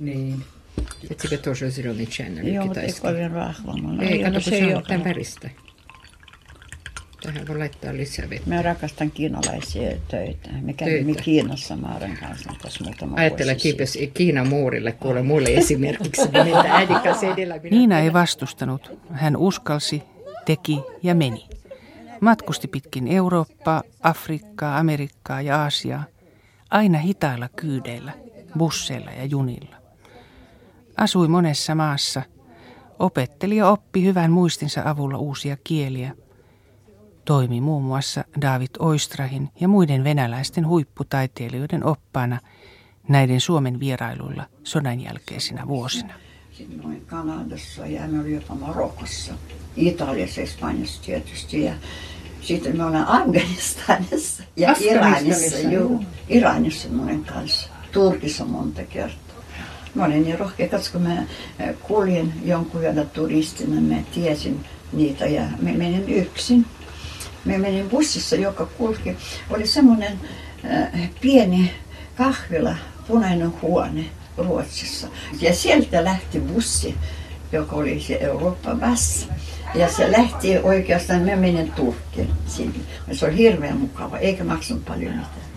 Niin. 0.00 0.44
Etsikö 1.10 1.38
tuossa 1.38 1.70
Zironi 1.70 2.06
Channel? 2.06 2.46
Joo, 2.46 2.64
mutta 2.64 2.80
ei 2.80 2.94
paljon 3.02 3.30
rahvaa. 3.30 3.74
Ei, 4.00 4.18
kato, 4.18 4.32
kun 4.32 4.42
se 4.42 4.76
on 4.76 4.82
tämän 4.82 5.04
väristä. 5.04 5.50
Tähän 7.38 7.48
voi 7.48 7.58
laittaa 7.58 7.96
lisää 7.96 8.30
vettä. 8.30 8.50
Mä 8.50 8.62
rakastan 8.62 9.10
kiinalaisia 9.10 9.96
töitä. 10.08 10.50
Me 10.60 10.72
kävimme 10.72 11.14
Kiinassa 11.14 11.76
Maaren 11.76 12.18
kanssa 12.20 12.50
tässä 12.62 12.84
muutama 12.84 13.16
Ajattele 13.16 13.54
kiipes 13.54 13.98
Kiinan 14.14 14.48
muurille, 14.48 14.92
kuule 14.92 15.22
mulle 15.22 15.48
esimerkiksi, 15.48 16.22
edellä. 17.32 17.60
Niina 17.70 17.98
ei 17.98 18.12
vastustanut. 18.12 18.98
Hän 19.10 19.36
uskalsi, 19.36 20.02
teki 20.46 20.80
ja 21.02 21.14
meni. 21.14 21.48
Matkusti 22.20 22.68
pitkin 22.68 23.08
Eurooppaa, 23.08 23.82
Afrikkaa, 24.02 24.78
Amerikkaa 24.78 25.42
ja 25.42 25.62
Aasiaa. 25.62 26.04
Aina 26.70 26.98
hitailla 26.98 27.48
kyydeillä, 27.48 28.12
busseilla 28.58 29.10
ja 29.10 29.24
junilla. 29.24 29.76
Asui 30.96 31.28
monessa 31.28 31.74
maassa. 31.74 32.22
Opetteli 32.98 33.56
ja 33.56 33.68
oppi 33.68 34.04
hyvän 34.04 34.30
muistinsa 34.30 34.82
avulla 34.84 35.18
uusia 35.18 35.56
kieliä– 35.64 36.12
toimi 37.28 37.60
muun 37.60 37.82
muassa 37.82 38.24
David 38.40 38.70
Oistrahin 38.78 39.48
ja 39.60 39.68
muiden 39.68 40.04
venäläisten 40.04 40.66
huipputaiteilijoiden 40.66 41.84
oppaana 41.84 42.40
näiden 43.08 43.40
Suomen 43.40 43.80
vierailuilla 43.80 44.44
sodan 44.64 45.00
jälkeisinä 45.00 45.66
vuosina. 45.66 46.14
Sitten 46.52 46.78
noin 46.78 47.06
Kanadassa 47.06 47.86
ja 47.86 48.08
me 48.08 48.20
oli 48.20 48.34
jopa 48.34 48.54
Marokossa, 48.54 49.32
Italiassa, 49.76 50.40
Espanjassa 50.40 51.02
tietysti 51.02 51.64
ja 51.64 51.72
sitten 52.40 52.76
me 52.76 52.84
ollaan 52.84 53.08
Afganistanissa 53.08 54.42
ja 54.56 54.74
Iranissa, 54.80 55.58
juu, 55.58 56.04
Iranissa 56.28 56.88
monen 56.88 57.24
kanssa. 57.24 57.68
Turkissa 57.92 58.44
monta 58.44 58.82
kertaa. 58.82 59.42
Mä 59.94 60.04
olin 60.04 60.22
niin 60.22 60.38
rohkea, 60.38 60.68
koska 60.68 60.98
kun 60.98 61.08
mä 61.08 61.24
kuljin 61.80 62.32
jonkun 62.44 62.80
verran 62.80 63.10
turistina, 63.10 63.80
mä 63.80 64.02
tiesin 64.14 64.64
niitä 64.92 65.26
ja 65.26 65.42
me 65.62 65.72
menin 65.72 66.08
yksin. 66.08 66.66
Me 67.48 67.58
menin 67.58 67.88
bussissa, 67.90 68.36
joka 68.36 68.66
kulki. 68.66 69.16
Oli 69.50 69.66
semmoinen 69.66 70.20
äh, 70.64 71.10
pieni 71.20 71.72
kahvila, 72.16 72.74
punainen 73.06 73.52
huone 73.62 74.04
Ruotsissa. 74.36 75.08
Ja 75.40 75.54
sieltä 75.54 76.04
lähti 76.04 76.40
bussi, 76.40 76.94
joka 77.52 77.76
oli 77.76 78.00
se 78.00 78.18
Eurooppa 78.20 78.74
Bass. 78.74 79.28
Ja 79.74 79.88
se 79.92 80.12
lähti 80.12 80.58
oikeastaan, 80.58 81.22
mä 81.22 81.36
menin 81.36 81.72
Turkkiin 81.72 82.30
sinne. 82.46 82.78
Se 83.12 83.26
oli 83.26 83.36
hirveän 83.36 83.76
mukava, 83.76 84.18
eikä 84.18 84.44
maksanut 84.44 84.84
paljon 84.84 85.12
mitään. 85.12 85.47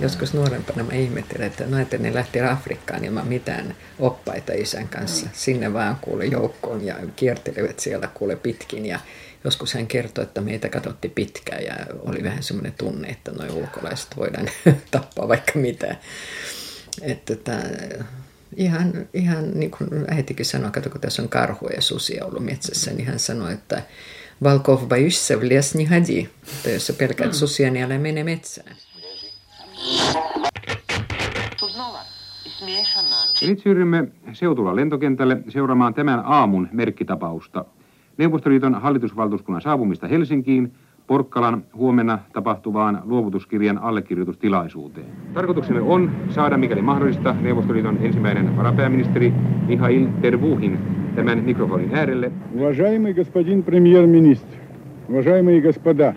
Joskus 0.00 0.34
nuorempana 0.34 0.82
mä 0.82 0.92
ihmettelin, 0.92 1.46
että 1.46 1.66
naiset 1.66 2.00
ne 2.00 2.14
lähti 2.14 2.40
Afrikkaan 2.40 3.04
ilman 3.04 3.26
mitään 3.26 3.76
oppaita 3.98 4.52
isän 4.52 4.88
kanssa. 4.88 5.26
Mm. 5.26 5.32
Sinne 5.34 5.72
vaan 5.72 5.96
kuule 6.00 6.24
joukkoon 6.24 6.86
ja 6.86 6.94
kiertelivät 7.16 7.80
siellä 7.80 8.08
kuule 8.14 8.36
pitkin 8.36 8.86
ja 8.86 9.00
joskus 9.44 9.74
hän 9.74 9.86
kertoi, 9.86 10.24
että 10.24 10.40
meitä 10.40 10.68
katsotti 10.68 11.08
pitkään 11.08 11.64
ja 11.64 11.74
oli 11.98 12.22
vähän 12.22 12.42
semmoinen 12.42 12.74
tunne, 12.78 13.08
että 13.08 13.32
noi 13.32 13.50
ulkolaiset 13.50 14.16
voidaan 14.16 14.48
tappaa 14.90 15.28
vaikka 15.28 15.52
mitä. 15.54 15.96
Että 17.02 17.36
tota, 17.36 17.52
ihan, 18.56 19.08
ihan 19.14 19.50
niin 19.60 19.70
kuin 19.70 19.88
äitikin 20.08 20.46
sanoi, 20.46 20.70
kato 20.70 20.90
kun 20.90 21.00
tässä 21.00 21.22
on 21.22 21.28
karhu 21.28 21.68
ja 21.68 21.82
susia 21.82 22.24
ollut 22.24 22.44
metsässä, 22.44 22.90
niin 22.90 23.06
hän 23.06 23.18
sanoi, 23.18 23.52
että 23.52 23.82
Valkov 24.42 24.90
vai 24.90 25.06
yssä, 25.06 25.34
jos 26.72 26.86
sä 26.86 26.92
pelkäät 26.92 27.30
mm. 27.30 27.34
susia, 27.34 27.70
niin 27.70 27.84
älä 27.84 27.98
mene 27.98 28.24
metsään. 28.24 28.76
Nyt 33.47 33.59
siirrymme 33.59 34.07
Seutula 34.33 34.75
lentokentälle 34.75 35.37
seuraamaan 35.49 35.93
tämän 35.93 36.21
aamun 36.25 36.67
merkkitapausta. 36.71 37.65
Neuvostoliiton 38.17 38.75
hallitusvaltuuskunnan 38.75 39.61
saapumista 39.61 40.07
Helsinkiin 40.07 40.73
Porkkalan 41.07 41.63
huomenna 41.75 42.19
tapahtuvaan 42.33 43.01
luovutuskirjan 43.05 43.77
allekirjoitustilaisuuteen. 43.77 45.05
Tarkoituksemme 45.33 45.81
on 45.81 46.11
saada, 46.29 46.57
mikäli 46.57 46.81
mahdollista, 46.81 47.35
Neuvostoliiton 47.41 47.97
ensimmäinen 48.01 48.57
varapääministeri 48.57 49.33
Mihail 49.67 50.07
Tervuhin 50.21 50.79
tämän 51.15 51.43
mikrofonin 51.43 51.95
äärelle. 51.95 52.31
Уважаемый 52.55 53.13
господин 53.13 53.63
премьер-министр, 53.63 54.57
уважаемые 55.09 55.61
господа, 55.61 56.13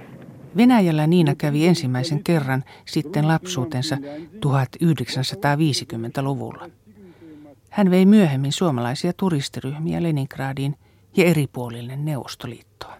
Venäjällä 0.57 1.07
Niina 1.07 1.35
kävi 1.35 1.67
ensimmäisen 1.67 2.23
kerran 2.23 2.63
sitten 2.85 3.27
lapsuutensa 3.27 3.97
1950-luvulla. 4.45 6.69
Hän 7.69 7.91
vei 7.91 8.05
myöhemmin 8.05 8.51
suomalaisia 8.51 9.13
turistiryhmiä 9.13 10.03
Leningradiin 10.03 10.75
ja 11.17 11.25
eri 11.25 11.47
puolille 11.47 11.95
Neuvostoliittoa. 11.95 12.97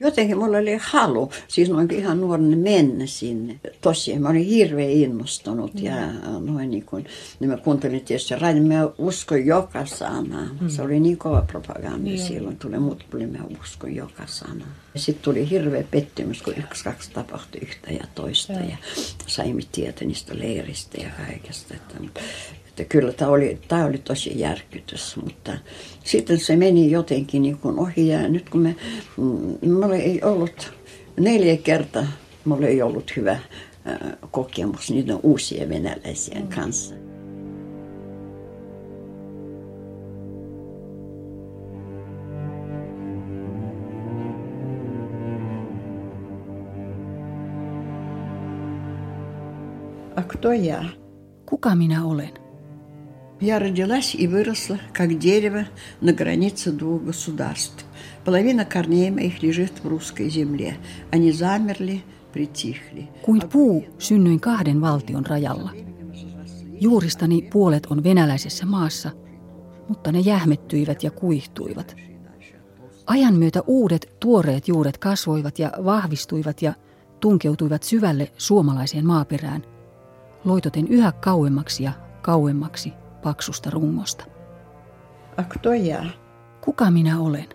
Jotenkin 0.00 0.38
mulla 0.38 0.58
oli 0.58 0.78
halu, 0.80 1.30
siis 1.48 1.70
noin 1.70 1.90
ihan 1.90 2.20
nuorena 2.20 2.56
mennä 2.56 3.06
sinne. 3.06 3.60
Tosiaan 3.80 4.22
mä 4.22 4.28
olin 4.28 4.44
hirveän 4.44 4.90
innostunut 4.90 5.74
mm. 5.74 5.84
ja 5.84 5.96
noin 6.40 6.70
niin 6.70 6.84
kuin, 6.84 7.06
niin 7.40 7.50
mä 7.50 7.56
kuuntelin 7.56 8.04
tietysti 8.04 8.34
radio, 8.34 8.62
mä 8.62 8.88
uskon 8.98 9.46
joka 9.46 9.86
sanaa. 9.86 10.48
Mm. 10.60 10.68
Se 10.68 10.82
oli 10.82 11.00
niin 11.00 11.16
kova 11.16 11.42
propaganda 11.42 11.98
niin. 11.98 12.18
silloin, 12.18 12.56
tuli 12.56 12.78
mut 12.78 13.06
tuli, 13.10 13.26
mä 13.26 13.38
uskon 13.60 13.94
joka 13.94 14.22
sanaa. 14.26 14.68
Ja 14.94 15.00
sitten 15.00 15.24
tuli 15.24 15.50
hirveä 15.50 15.84
pettymys, 15.90 16.42
kun 16.42 16.54
yksi, 16.58 16.84
kaksi 16.84 17.10
tapahtui 17.10 17.60
yhtä 17.60 17.92
ja 17.92 18.04
toista 18.14 18.52
ja, 18.52 18.60
ja 18.60 18.76
saimme 19.26 19.62
tietää 19.72 20.08
niistä 20.08 20.38
leiristä 20.38 21.00
ja 21.00 21.10
kaikesta. 21.26 21.74
Että, 21.74 21.94
että 22.78 22.84
kyllä 22.84 23.12
tämä 23.12 23.30
oli, 23.30 23.58
tämä 23.68 23.84
oli 23.84 23.98
tosi 23.98 24.38
järkytys, 24.38 25.16
mutta 25.24 25.52
sitten 26.04 26.40
se 26.40 26.56
meni 26.56 26.90
jotenkin 26.90 27.42
niin 27.42 27.58
kuin 27.58 27.78
ohi 27.78 28.08
ja 28.08 28.28
nyt 28.28 28.50
kun 28.50 28.60
me, 28.60 28.76
mm, 29.16 29.72
mulla 29.72 29.94
ei 29.94 30.22
ollut 30.22 30.72
neljä 31.20 31.56
kertaa, 31.56 32.06
mulla 32.44 32.66
ei 32.66 32.82
ollut 32.82 33.16
hyvä 33.16 33.38
kokemus 34.30 34.90
niiden 34.90 35.18
uusien 35.22 35.68
venäläisien 35.68 36.48
kanssa. 36.48 36.94
Kuka 51.46 51.74
minä 51.74 52.04
olen? 52.04 52.45
Я 53.41 53.59
родилась 53.59 54.15
и 54.15 54.27
выросла, 54.27 54.79
как 54.93 55.17
дерево 55.17 55.65
на 56.01 56.13
границе 56.13 56.71
двух 56.71 57.01
государств. 57.01 57.85
Половина 58.23 58.65
корней 58.65 59.09
моих 59.09 59.41
лежит 59.41 59.83
в 59.83 59.87
русской 59.87 60.29
земле. 60.29 60.77
Они 61.11 61.31
замерли, 61.31 62.03
притихли. 62.33 63.09
Kuin 63.21 63.41
puu 63.51 63.85
synnyin 63.97 64.39
kahden 64.39 64.81
valtion 64.81 65.25
rajalla. 65.25 65.71
Juuristani 66.81 67.41
puolet 67.41 67.85
on 67.85 68.03
venäläisessä 68.03 68.65
maassa, 68.65 69.11
mutta 69.87 70.11
ne 70.11 70.19
jähmettyivät 70.19 71.03
ja 71.03 71.11
kuihtuivat. 71.11 71.95
Ajan 73.05 73.35
myötä 73.35 73.61
uudet, 73.67 74.15
tuoreet 74.19 74.67
juuret 74.67 74.97
kasvoivat 74.97 75.59
ja 75.59 75.71
vahvistuivat 75.85 76.61
ja 76.61 76.73
tunkeutuivat 77.19 77.83
syvälle 77.83 78.31
suomalaiseen 78.37 79.05
maaperään, 79.05 79.63
loitoten 80.43 80.87
yhä 80.87 81.11
kauemmaksi 81.11 81.83
ja 81.83 81.91
kauemmaksi 82.21 82.93
paksusta 83.25 83.69
rungosta. 83.69 84.23
А 85.37 85.43
кто 85.43 85.73
я? 85.73 86.05
Kuka 86.61 86.91
minä 86.91 87.19
olen? 87.19 87.47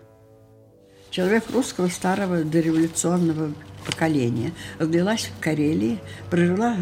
Человек 1.11 1.43
русского 1.53 1.87
старого 1.87 2.43
дореволюционного 2.43 3.49
поколения. 3.85 4.51
Родилась 4.79 5.27
в 5.27 5.39
Карелии, 5.39 5.99
прожила 6.29 6.75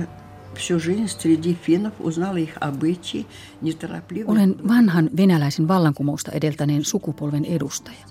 всю 0.56 0.80
жизнь 0.80 1.08
среди 1.08 1.54
финнов, 1.54 1.94
узнала 2.00 2.38
их 2.38 2.58
обычаи, 2.60 3.26
неторопливо... 3.62 4.32
Olen 4.32 4.56
vanhan 4.68 5.10
venäläisen 5.18 5.68
vallankumousta 5.68 6.32
edeltäneen 6.32 6.84
sukupolven 6.86 7.46
edustaja. 7.46 8.06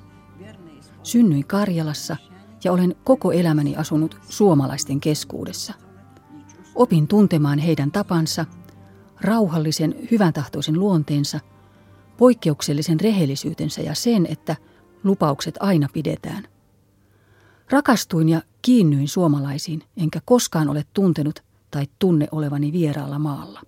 Synnyin 1.03 1.47
Karjalassa 1.47 2.17
ja 2.65 2.73
olen 2.73 2.95
koko 3.05 3.33
elämäni 3.33 3.77
asunut 3.77 4.17
suomalaisten 4.29 5.01
keskuudessa. 5.01 5.75
Opin 6.75 7.09
tuntemaan 7.09 7.59
heidän 7.59 7.91
tapansa – 7.91 8.55
rauhallisen, 9.22 9.96
hyvän 10.12 10.34
tahtoisen 10.34 10.80
luonteensa, 10.80 11.40
poikkeuksellisen 12.18 13.00
rehellisyytensä 13.00 13.82
ja 13.82 13.96
sen, 13.96 14.26
että 14.26 14.56
lupaukset 15.04 15.56
aina 15.60 15.88
pidetään. 15.94 16.44
Rakastuin 17.70 18.30
ja 18.30 18.42
kiinnyin 18.62 19.08
suomalaisiin, 19.08 19.84
enkä 19.98 20.20
koskaan 20.26 20.70
ole 20.70 20.86
tuntenut 20.94 21.44
tai 21.72 21.88
tunne 22.00 22.28
olevani 22.32 22.72
vieraalla 22.72 23.20
maalla. 23.20 23.62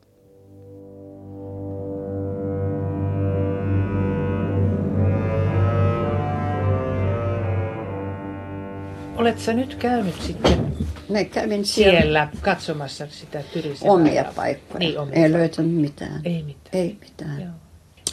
Oletko 9.16 9.54
nyt 9.54 9.76
käynyt 9.76 10.22
sitten 10.22 10.74
Me 11.12 11.26
kävin 11.26 11.66
siellä, 11.66 12.00
siellä 12.00 12.30
katsomassa 12.42 13.08
sitä 13.10 13.44
Tyrisen 13.54 13.90
omia 13.90 14.12
rajalla? 14.12 14.34
paikkoja. 14.36 14.80
Niin, 14.80 15.00
omia 15.00 15.16
Ei 15.16 15.32
löytänyt 15.32 15.76
mitään. 15.76 16.22
Ei 16.24 16.44
mitään. 16.44 16.70
Ei 16.74 16.98
mitään. 17.00 17.42
Joo. 17.42 17.52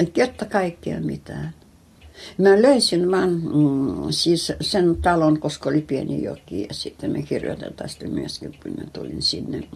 Et 0.01 0.17
jotta 0.17 0.45
kaikkea 0.45 1.01
mitään. 1.01 1.55
Mä 2.39 2.63
löysin 2.63 3.11
vaan 3.11 3.31
mm, 3.31 4.11
siis 4.11 4.53
sen 4.61 4.97
talon, 4.97 5.41
koska 5.41 5.69
oli 5.71 5.81
pieni 5.81 6.23
joki 6.23 6.63
ja 6.63 6.75
sitten 6.75 7.11
me 7.11 7.23
kirjoitan 7.23 7.75
tästä 7.75 8.09
myöskin, 8.09 8.59
kun 8.63 8.73
mä 8.79 8.85
tulin 8.93 9.23
sinne. 9.23 9.69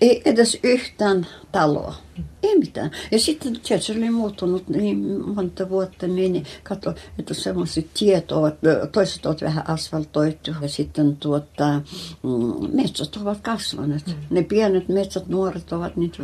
Ei 0.00 0.22
edes 0.24 0.58
yhtään 0.62 1.26
taloa. 1.52 1.94
Ei 2.42 2.58
mitään. 2.58 2.90
Ja 3.10 3.18
sitten 3.18 3.60
tietysti 3.60 3.92
oli 3.92 4.10
muuttunut 4.10 4.68
niin 4.68 5.28
monta 5.34 5.68
vuotta, 5.68 6.06
niin 6.06 6.46
katso, 6.62 6.94
että 7.18 7.34
semmoiset 7.34 7.86
tiet 7.98 8.32
ovat, 8.32 8.54
toiset 8.92 9.26
ovat 9.26 9.42
vähän 9.42 9.70
asfaltoitu 9.70 10.50
ja 10.62 10.68
sitten 10.68 11.16
tuota, 11.16 11.80
mm, 12.22 12.76
metsät 12.76 13.16
ovat 13.16 13.40
kasvaneet. 13.40 14.06
Mm. 14.06 14.14
Ne 14.30 14.42
pienet 14.42 14.88
metsät, 14.88 15.26
nuoret 15.26 15.72
ovat 15.72 15.96
niitä 15.96 16.22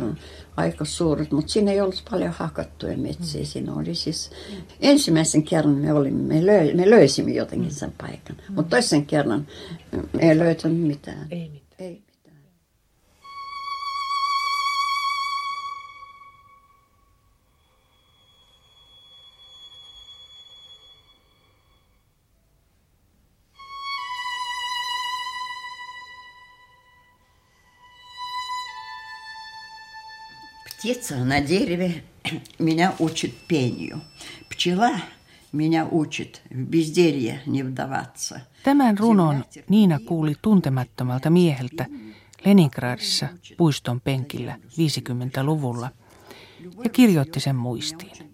aika 0.57 0.85
suuret, 0.85 1.31
mutta 1.31 1.51
siinä 1.51 1.71
ei 1.71 1.81
ollut 1.81 2.03
paljon 2.11 2.31
hakattuja 2.31 2.97
metsiä. 2.97 3.45
Siinä 3.45 3.73
oli 3.73 3.95
siis 3.95 4.31
ensimmäisen 4.79 5.43
kerran 5.43 5.75
me, 5.75 5.93
olimme, 5.93 6.33
me, 6.33 6.45
löy, 6.45 6.73
me 6.73 6.89
löysimme 6.89 7.31
jotenkin 7.31 7.73
sen 7.73 7.93
paikan, 7.97 8.35
mutta 8.49 8.69
toisen 8.69 9.05
kerran 9.05 9.47
me 10.13 10.29
ei 10.29 10.37
löytänyt 10.37 10.81
mitään. 10.81 11.27
Ei 11.31 11.49
mitään. 11.49 11.67
Ei. 11.79 12.06
Птица 30.76 31.24
на 31.24 31.40
дереве 31.40 32.02
меня 32.58 32.94
учит 32.98 33.34
пению. 33.48 34.02
Пчела 34.50 34.92
меня 35.52 35.86
учит 35.86 36.42
в 36.50 36.56
безделье 36.56 37.42
не 37.46 37.62
вдаваться. 37.62 38.40
Tämän 38.62 38.98
runon 38.98 39.44
Niina 39.68 39.98
kuuli 39.98 40.34
tuntemattomalta 40.42 41.30
mieheltä 41.30 41.86
Leningradissa 42.44 43.28
puiston 43.56 44.00
penkillä 44.00 44.58
50-luvulla 44.68 45.88
ja 46.84 46.90
kirjoitti 46.90 47.40
sen 47.40 47.56
muistiin. 47.56 48.32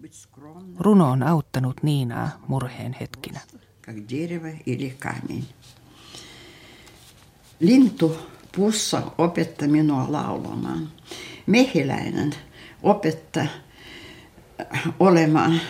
Runo 0.78 1.10
on 1.10 1.22
auttanut 1.22 1.82
Niinaa 1.82 2.30
murheen 2.48 2.96
hetkinä. 3.00 3.40
Lintu 7.60 8.16
pussa 8.56 9.02
opetti 9.18 9.68
minua 9.68 10.12
laulamaan. 10.12 10.88
Mehiläinen 11.45 12.31
opettaa 12.83 13.47
olemaan 14.99 15.61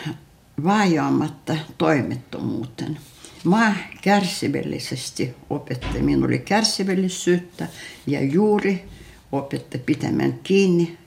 vaajaamatta 0.63 1.55
toimettomuuten. 1.77 2.97
Maa 3.43 3.73
kärsivällisesti 4.01 5.35
opetti 5.49 6.01
minulle 6.01 6.37
kärsivällisyyttä 6.37 7.67
ja 8.07 8.21
juuri 8.21 8.85
opetti 9.31 9.77
pitämään 9.77 10.39
kiinni 10.43 10.97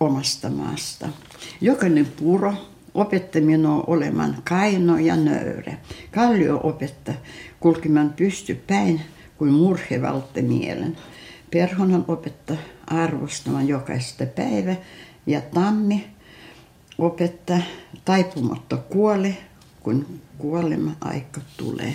omasta 0.00 0.50
maasta. 0.50 1.08
Jokainen 1.60 2.06
puro 2.06 2.54
opetti 2.94 3.40
minua 3.40 3.84
olemaan 3.86 4.42
kaino 4.48 4.98
ja 4.98 5.16
nöyrä. 5.16 5.78
Kallio 6.10 6.60
opetti 6.62 7.12
kulkemaan 7.60 8.12
pystypäin 8.12 9.00
kuin 9.38 9.52
murhe 9.52 10.02
vältti 10.02 10.42
mielen. 10.42 10.96
Perhonen 11.50 12.04
opetti 12.08 12.52
arvostamaan 12.86 13.68
jokaista 13.68 14.26
päivä 14.26 14.76
ja 15.26 15.40
tammi 15.40 16.06
opettaa 16.98 17.60
taipumatta 18.04 18.76
kuole, 18.76 19.36
kun 19.80 20.20
kuolema 20.38 20.90
aika 21.00 21.40
tulee. 21.56 21.94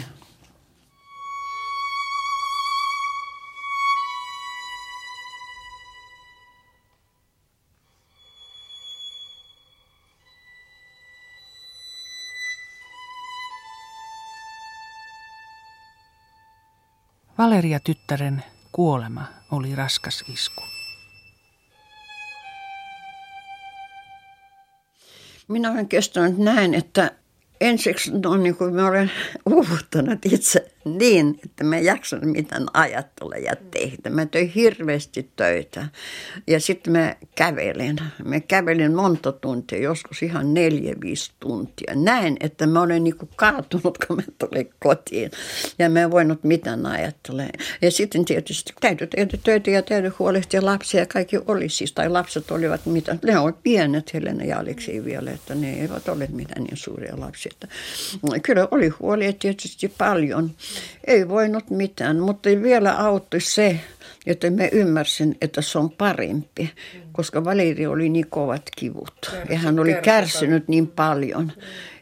Valeria 17.37 17.79
tyttären 17.79 18.43
kuolema 18.71 19.25
oli 19.51 19.75
raskas 19.75 20.23
isku. 20.27 20.63
Minä 25.47 25.71
olen 25.71 25.87
kestänyt 25.87 26.37
näin, 26.37 26.73
että 26.73 27.11
ensiksi 27.61 28.11
no, 28.11 28.37
niin 28.37 28.55
kuin 28.55 28.73
mä 28.75 28.87
olen 28.87 29.11
uuvuttanut 29.45 30.25
itse 30.25 30.71
niin, 30.85 31.39
että 31.45 31.63
mä 31.63 31.77
en 31.77 31.85
jaksanut 31.85 32.25
mitään 32.25 32.65
ajattella 32.73 33.35
ja 33.35 33.55
tehdä. 33.71 34.09
Mä 34.09 34.25
tein 34.25 34.49
hirveästi 34.49 35.31
töitä 35.35 35.87
ja 36.47 36.59
sitten 36.59 36.93
mä 36.93 37.15
kävelin. 37.35 37.95
Mä 38.23 38.39
kävelin 38.39 38.95
monta 38.95 39.31
tuntia, 39.31 39.79
joskus 39.79 40.23
ihan 40.23 40.53
neljä, 40.53 40.95
viisi 41.01 41.31
tuntia. 41.39 41.93
Näin, 41.95 42.37
että 42.39 42.67
mä 42.67 42.81
olen 42.81 43.03
niin 43.03 43.17
kuin 43.17 43.29
kaatunut, 43.35 43.97
kun 44.07 44.15
mä 44.15 44.23
tulin 44.37 44.69
kotiin 44.79 45.31
ja 45.79 45.89
mä 45.89 45.99
en 45.99 46.11
voinut 46.11 46.43
mitään 46.43 46.85
ajatella. 46.85 47.43
Ja 47.81 47.91
sitten 47.91 48.25
tietysti 48.25 48.73
täytyy 48.81 49.07
tehdä 49.07 49.37
töitä 49.43 49.71
ja 49.71 49.81
täytyy 49.81 50.11
huolehtia 50.19 50.65
lapsia 50.65 51.05
kaikki 51.05 51.37
oli 51.47 51.69
siis, 51.69 51.93
tai 51.93 52.09
lapset 52.09 52.51
olivat 52.51 52.85
mitä, 52.85 53.17
ne 53.23 53.39
olivat 53.39 53.63
pienet 53.63 54.13
Helena 54.13 54.43
ja 54.43 54.59
Aleksi 54.59 55.05
vielä, 55.05 55.31
että 55.31 55.55
ne 55.55 55.73
eivät 55.73 56.09
ole 56.09 56.27
mitään 56.31 56.63
niin 56.63 56.77
suuria 56.77 57.19
lapsia. 57.19 57.51
Kyllä 58.43 58.67
oli 58.71 58.89
huolia 58.89 59.33
tietysti 59.33 59.87
paljon. 59.97 60.51
Ei 61.07 61.29
voinut 61.29 61.69
mitään, 61.69 62.19
mutta 62.19 62.49
vielä 62.61 62.91
auttoi 62.97 63.41
se, 63.41 63.79
että 64.25 64.49
mä 64.49 64.67
ymmärsin, 64.71 65.37
että 65.41 65.61
se 65.61 65.79
on 65.79 65.89
parempi, 65.89 66.73
koska 67.11 67.43
Valeri 67.43 67.87
oli 67.87 68.09
niin 68.09 68.27
kovat 68.29 68.61
kivut 68.77 69.31
ja 69.49 69.57
hän 69.57 69.79
oli 69.79 69.93
kärsinyt 69.93 70.67
niin 70.67 70.87
paljon, 70.87 71.51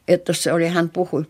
että 0.08 0.34
se 0.34 0.54
oli, 0.54 0.68
hän 0.68 0.90
puhui 0.90 1.26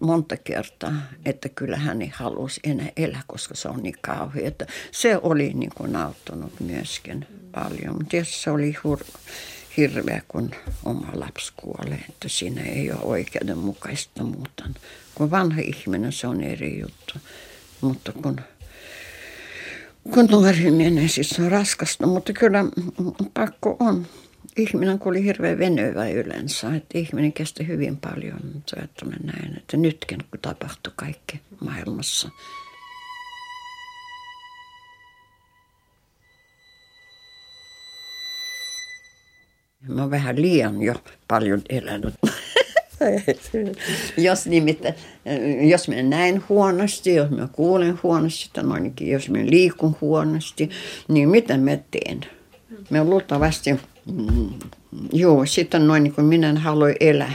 monta 0.00 0.36
kertaa, 0.36 0.92
että 1.24 1.48
kyllä 1.48 1.76
hän 1.76 2.02
ei 2.02 2.12
halusi 2.14 2.60
enää 2.64 2.88
elää, 2.96 3.22
koska 3.26 3.54
se 3.54 3.68
on 3.68 3.82
niin 3.82 3.94
kauhea. 4.00 4.48
Että 4.48 4.66
se 4.90 5.18
oli 5.22 5.52
niin 5.54 5.72
kuin 5.76 5.96
auttanut 5.96 6.60
myöskin 6.60 7.26
paljon, 7.52 7.94
mutta 7.98 8.16
se 8.22 8.50
oli 8.50 8.72
hur- 8.72 9.18
hirveä, 9.76 10.22
kun 10.28 10.50
oma 10.84 11.08
lapsi 11.12 11.52
kuolee, 11.56 12.04
että 12.08 12.28
siinä 12.28 12.62
ei 12.62 12.92
ole 12.92 13.00
oikeudenmukaista 13.02 14.22
muuta. 14.22 14.64
Kun 15.14 15.30
vanha 15.30 15.60
ihminen, 15.60 16.12
se 16.12 16.26
on 16.26 16.42
eri 16.42 16.80
juttu. 16.80 17.14
Mutta 17.80 18.12
kun, 18.12 18.40
kun 20.14 20.26
nuori 20.30 20.70
menee, 20.70 21.08
siis 21.08 21.30
se 21.30 21.42
on 21.42 21.52
raskasta, 21.52 22.06
mutta 22.06 22.32
kyllä 22.32 22.64
pakko 23.34 23.76
on. 23.80 24.06
Ihminen 24.56 24.98
kun 24.98 25.10
oli 25.10 25.24
hirveän 25.24 25.58
venyvä 25.58 26.08
yleensä, 26.08 26.74
että 26.74 26.98
ihminen 26.98 27.32
kesti 27.32 27.66
hyvin 27.66 27.96
paljon, 27.96 28.40
mutta 28.54 28.76
ajattelen 28.76 29.20
näin, 29.22 29.56
että 29.56 29.76
nytkin 29.76 30.18
kun 30.30 30.40
tapahtui 30.40 30.92
kaikki 30.96 31.40
maailmassa– 31.60 32.30
Mä 39.94 40.00
oon 40.00 40.10
vähän 40.10 40.42
liian 40.42 40.82
jo 40.82 40.94
paljon 41.28 41.62
elänyt. 41.68 42.14
jos 44.16 44.46
nimittäin, 44.46 44.94
jos 45.60 45.88
mä 45.88 46.02
näen 46.02 46.42
huonosti, 46.48 47.14
jos 47.14 47.30
mä 47.30 47.48
kuulen 47.52 47.98
huonosti, 48.02 48.50
tai 48.52 48.64
noinkin, 48.64 49.08
jos 49.08 49.28
mä 49.28 49.38
liikun 49.38 49.96
huonosti, 50.00 50.70
niin 51.08 51.28
mitä 51.28 51.56
mä 51.56 51.78
teen? 51.90 52.20
Mä 52.90 53.04
luultavasti, 53.04 53.72
mm, 53.72 54.50
joo, 55.12 55.46
sitten 55.46 55.86
noin 55.86 56.02
niin 56.02 56.14
kuin 56.14 56.24
minä 56.24 56.48
en 56.48 56.56
halua 56.56 56.88
elää 57.00 57.32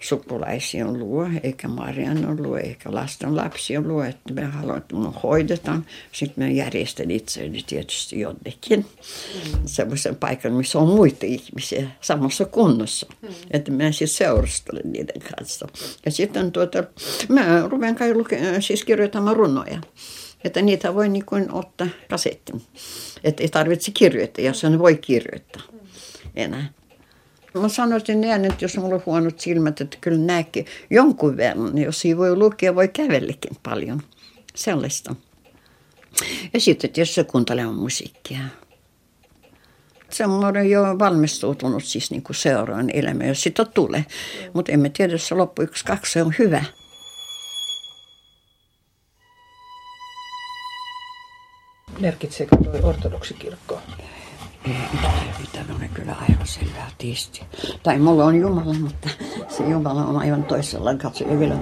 sukulaisia 0.00 0.86
luo, 0.86 1.26
eikä 1.42 1.68
Marian 1.68 2.42
luo, 2.42 2.56
eikä 2.56 2.94
lasten 2.94 3.36
lapsia 3.36 3.80
luo, 3.80 4.04
että 4.04 4.34
me 4.34 4.44
haluamme, 4.44 4.78
että 4.78 4.96
me 4.96 5.08
hoidetaan. 5.22 5.86
Sitten 6.12 6.44
me 6.44 6.52
järjestän 6.52 7.10
itseäni 7.10 7.62
tietysti 7.66 8.20
jonnekin 8.20 8.86
mm. 9.34 9.60
semmoisen 9.66 10.16
paikan, 10.16 10.52
missä 10.52 10.78
on 10.78 10.88
muita 10.88 11.26
ihmisiä 11.26 11.90
samassa 12.00 12.44
kunnossa. 12.44 13.06
Mm. 13.22 13.28
Että 13.50 13.72
mä 13.72 13.92
siis 13.92 14.16
seurustelen 14.16 14.92
niiden 14.92 15.22
kanssa. 15.36 15.68
Ja 16.04 16.10
sitten 16.10 16.52
tuota, 16.52 16.84
mä 17.28 17.68
rupean 17.68 17.96
kai 17.96 18.14
luke- 18.14 18.60
siis 18.60 18.84
kirjoittamaan 18.84 19.36
runoja. 19.36 19.80
Että 20.44 20.62
niitä 20.62 20.94
voi 20.94 21.08
niin 21.08 21.26
kuin 21.26 21.52
ottaa 21.52 21.86
kasettiin. 22.10 22.62
Että 23.24 23.42
ei 23.42 23.48
tarvitse 23.48 23.90
kirjoittaa, 23.94 24.44
jos 24.44 24.60
sen 24.60 24.78
voi 24.78 24.96
kirjoittaa 24.96 25.62
enää. 26.36 26.79
Mä 27.54 27.68
sanoisin 27.68 28.20
näin, 28.20 28.44
että 28.44 28.64
jos 28.64 28.76
mulla 28.76 28.94
on 28.94 29.02
huonot 29.06 29.40
silmät, 29.40 29.80
että 29.80 29.98
kyllä 30.00 30.18
näkee 30.18 30.64
jonkun 30.90 31.36
verran. 31.36 31.78
Jos 31.78 32.04
ei 32.04 32.16
voi 32.16 32.36
lukea, 32.36 32.74
voi 32.74 32.88
kävellekin 32.88 33.56
paljon. 33.62 34.02
Sellaista. 34.54 35.14
Ja 36.54 36.60
sitten 36.60 36.90
tietysti 36.90 37.24
kuuntelemaan 37.24 37.74
musiikkia. 37.74 38.38
On 40.24 40.70
jo 40.70 40.98
valmistautunut 40.98 41.84
siis 41.84 42.10
niin 42.10 42.22
kuin 42.22 42.36
seuraan 42.36 42.90
elämään, 42.92 43.28
jos 43.28 43.42
sitä 43.42 43.64
tulee. 43.64 44.04
Mutta 44.54 44.72
emme 44.72 44.88
tiedä, 44.88 45.12
jos 45.12 45.28
se 45.28 45.34
loppu 45.34 45.62
yksi, 45.62 45.84
kaksi, 45.84 46.12
se 46.12 46.22
on 46.22 46.34
hyvä. 46.38 46.64
Merkitseekö 52.00 52.56
tuo 52.56 52.88
ortodoksikirkko 52.88 53.80
Tämä 55.52 55.74
on 55.74 55.88
kyllä 55.94 56.16
aivan 56.20 56.46
selvää 56.46 56.90
tietysti. 56.98 57.42
Tai 57.82 57.98
mulla 57.98 58.24
on 58.24 58.36
Jumala, 58.36 58.74
mutta 58.74 59.08
se 59.48 59.68
Jumala 59.68 60.04
on 60.04 60.16
aivan 60.16 60.44
toisella 60.44 60.94
katsoja 60.94 61.38
vielä. 61.38 61.56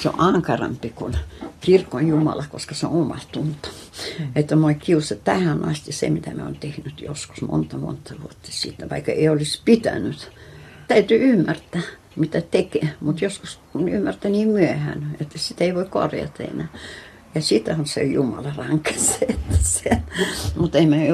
Se 0.00 0.08
on 0.08 0.14
ankarampi 0.18 0.90
kuin 0.90 1.16
kirkon 1.60 2.08
Jumala, 2.08 2.44
koska 2.50 2.74
se 2.74 2.86
on 2.86 2.92
oma 2.92 3.18
tunto. 3.32 3.68
Mm. 4.18 4.28
Että 4.34 4.56
moi 4.56 4.74
kiusa 4.74 5.14
tähän 5.14 5.64
asti 5.64 5.92
se, 5.92 6.10
mitä 6.10 6.30
me 6.30 6.42
on 6.42 6.56
tehnyt 6.56 7.00
joskus 7.00 7.42
monta 7.42 7.76
monta 7.76 8.14
vuotta 8.20 8.48
sitten, 8.50 8.90
vaikka 8.90 9.12
ei 9.12 9.28
olisi 9.28 9.62
pitänyt. 9.64 10.30
Täytyy 10.88 11.18
ymmärtää, 11.18 11.82
mitä 12.16 12.40
tekee, 12.40 12.88
mutta 13.00 13.24
joskus 13.24 13.60
ymmärtää 13.92 14.30
niin 14.30 14.48
myöhään, 14.48 15.16
että 15.20 15.38
sitä 15.38 15.64
ei 15.64 15.74
voi 15.74 15.84
korjata 15.84 16.42
enää. 16.42 16.68
Ja 17.34 17.42
sitähän 17.42 17.86
se 17.86 18.04
Jumala 18.04 18.52
rankaisee. 18.56 19.28
Se, 19.60 19.90
mutta 20.56 20.78
ei 20.78 20.86
me 20.86 21.08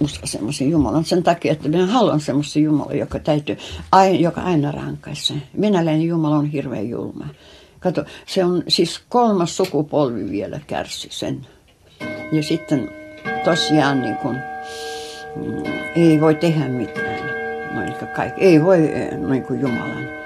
usko 0.00 0.26
semmoisen 0.26 0.70
Jumalan 0.70 1.04
sen 1.04 1.22
takia, 1.22 1.52
että 1.52 1.68
minä 1.68 1.86
haluan 1.86 2.20
semmoisen 2.20 2.62
Jumalan, 2.62 2.98
joka, 2.98 3.18
täytyy, 3.18 3.56
joka 4.18 4.40
aina 4.40 4.72
rankaisee. 4.72 5.36
Venäläinen 5.60 6.06
Jumala 6.06 6.36
on 6.36 6.46
hirveän 6.46 6.88
julma. 6.88 7.26
Kato, 7.80 8.04
se 8.26 8.44
on 8.44 8.62
siis 8.68 9.00
kolmas 9.08 9.56
sukupolvi 9.56 10.30
vielä 10.30 10.60
kärsi 10.66 11.08
sen. 11.10 11.46
Ja 12.32 12.42
sitten 12.42 12.90
tosiaan 13.44 14.02
niin 14.02 14.16
kun, 14.16 14.36
ei 15.96 16.20
voi 16.20 16.34
tehdä 16.34 16.68
mitään. 16.68 17.26
No, 17.74 18.06
kaikki. 18.16 18.40
Ei 18.40 18.64
voi 18.64 18.78
niin 19.28 19.42
kuin 19.42 19.60
Jumalan 19.60 20.21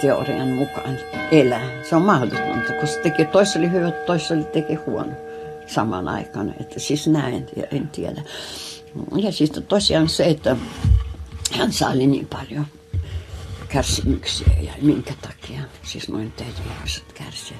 teorian 0.00 0.48
mukaan 0.48 0.98
elää. 1.32 1.82
Se 1.82 1.96
on 1.96 2.02
mahdotonta, 2.02 2.72
kun 2.72 2.88
se 2.88 3.00
tekee 3.00 3.24
toiselle 3.24 3.72
hyvä, 3.72 3.90
toiselle 3.90 4.44
tekee 4.44 4.76
huono 4.86 5.12
saman 5.66 6.08
aikana. 6.08 6.52
Että 6.60 6.80
siis 6.80 7.06
näin, 7.06 7.46
en 7.72 7.88
tiedä. 7.88 8.22
Ja 9.16 9.32
siis 9.32 9.52
tosiaan 9.68 10.08
se, 10.08 10.24
että 10.24 10.56
hän 11.52 11.72
sai 11.72 11.96
niin 11.96 12.26
paljon 12.26 12.66
kärsimyksiä 13.68 14.52
ja 14.60 14.72
minkä 14.82 15.14
takia 15.22 15.60
siis 15.82 16.08
noin 16.08 16.32
täytyy 16.32 16.64
ihmiset 16.76 17.12
kärsiä. 17.12 17.56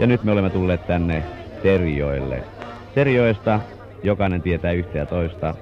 Ja 0.00 0.06
nyt 0.06 0.24
me 0.24 0.32
olemme 0.32 0.50
tulleet 0.50 0.86
tänne 0.86 1.24
Terjoille. 1.62 2.42
Terjoista 2.94 3.60
jokainen 4.02 4.42
tietää 4.42 4.72
yhtä 4.72 4.98
ja 4.98 5.06
toista. 5.06 5.54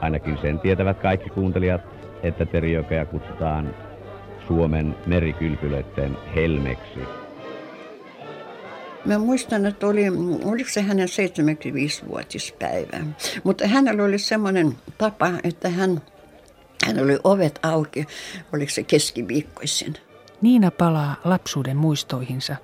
Ainakin 0.00 0.38
sen 0.42 0.60
tietävät 0.60 0.98
kaikki 0.98 1.30
kuuntelijat, 1.30 1.80
että 2.22 2.46
Terjokea 2.46 3.04
kutsutaan 3.04 3.74
Suomen 4.46 4.96
merikylpylöiden 5.06 6.16
helmeksi. 6.34 7.00
Mä 9.04 9.18
muistan, 9.18 9.66
että 9.66 9.86
oli, 9.86 10.02
oliko 10.44 10.70
se 10.70 10.82
hänen 10.82 11.08
75-vuotispäivä. 11.08 13.00
Mutta 13.44 13.66
hänellä 13.66 14.04
oli 14.04 14.18
semmoinen 14.18 14.76
tapa, 14.98 15.30
että 15.44 15.68
hän, 15.68 16.02
hän 16.86 16.98
oli 17.02 17.18
ovet 17.24 17.58
auki, 17.62 18.06
oliko 18.52 18.70
se 18.70 18.82
keskiviikkoisin. 18.82 19.94
Niina 20.42 20.70
palaa 20.70 21.16
lapsuuden 21.24 21.76
muistoihinsa 21.76 22.56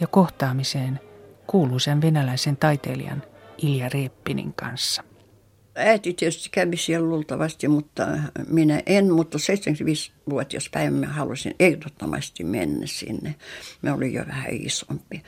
ja 0.00 0.06
kohtaamiseen 0.06 1.00
kuuluisen 1.46 2.00
venäläisen 2.00 2.56
taiteilijan 2.56 3.22
Ilja 3.58 3.88
Reppinin 3.88 4.52
kanssa. 4.52 5.02
Äiti 5.74 6.14
tietysti 6.14 6.48
kävi 6.52 6.76
siellä 6.76 7.08
luultavasti, 7.08 7.68
mutta 7.68 8.06
minä 8.48 8.82
en, 8.86 9.12
mutta 9.12 9.38
75-vuotias 9.38 10.68
päivä 10.72 10.90
mä 10.90 11.06
halusin 11.06 11.54
ehdottomasti 11.60 12.44
mennä 12.44 12.86
sinne. 12.86 13.34
Mä 13.82 13.94
olin 13.94 14.12
jo 14.12 14.26
vähän 14.26 14.48
isompi. 14.50 15.22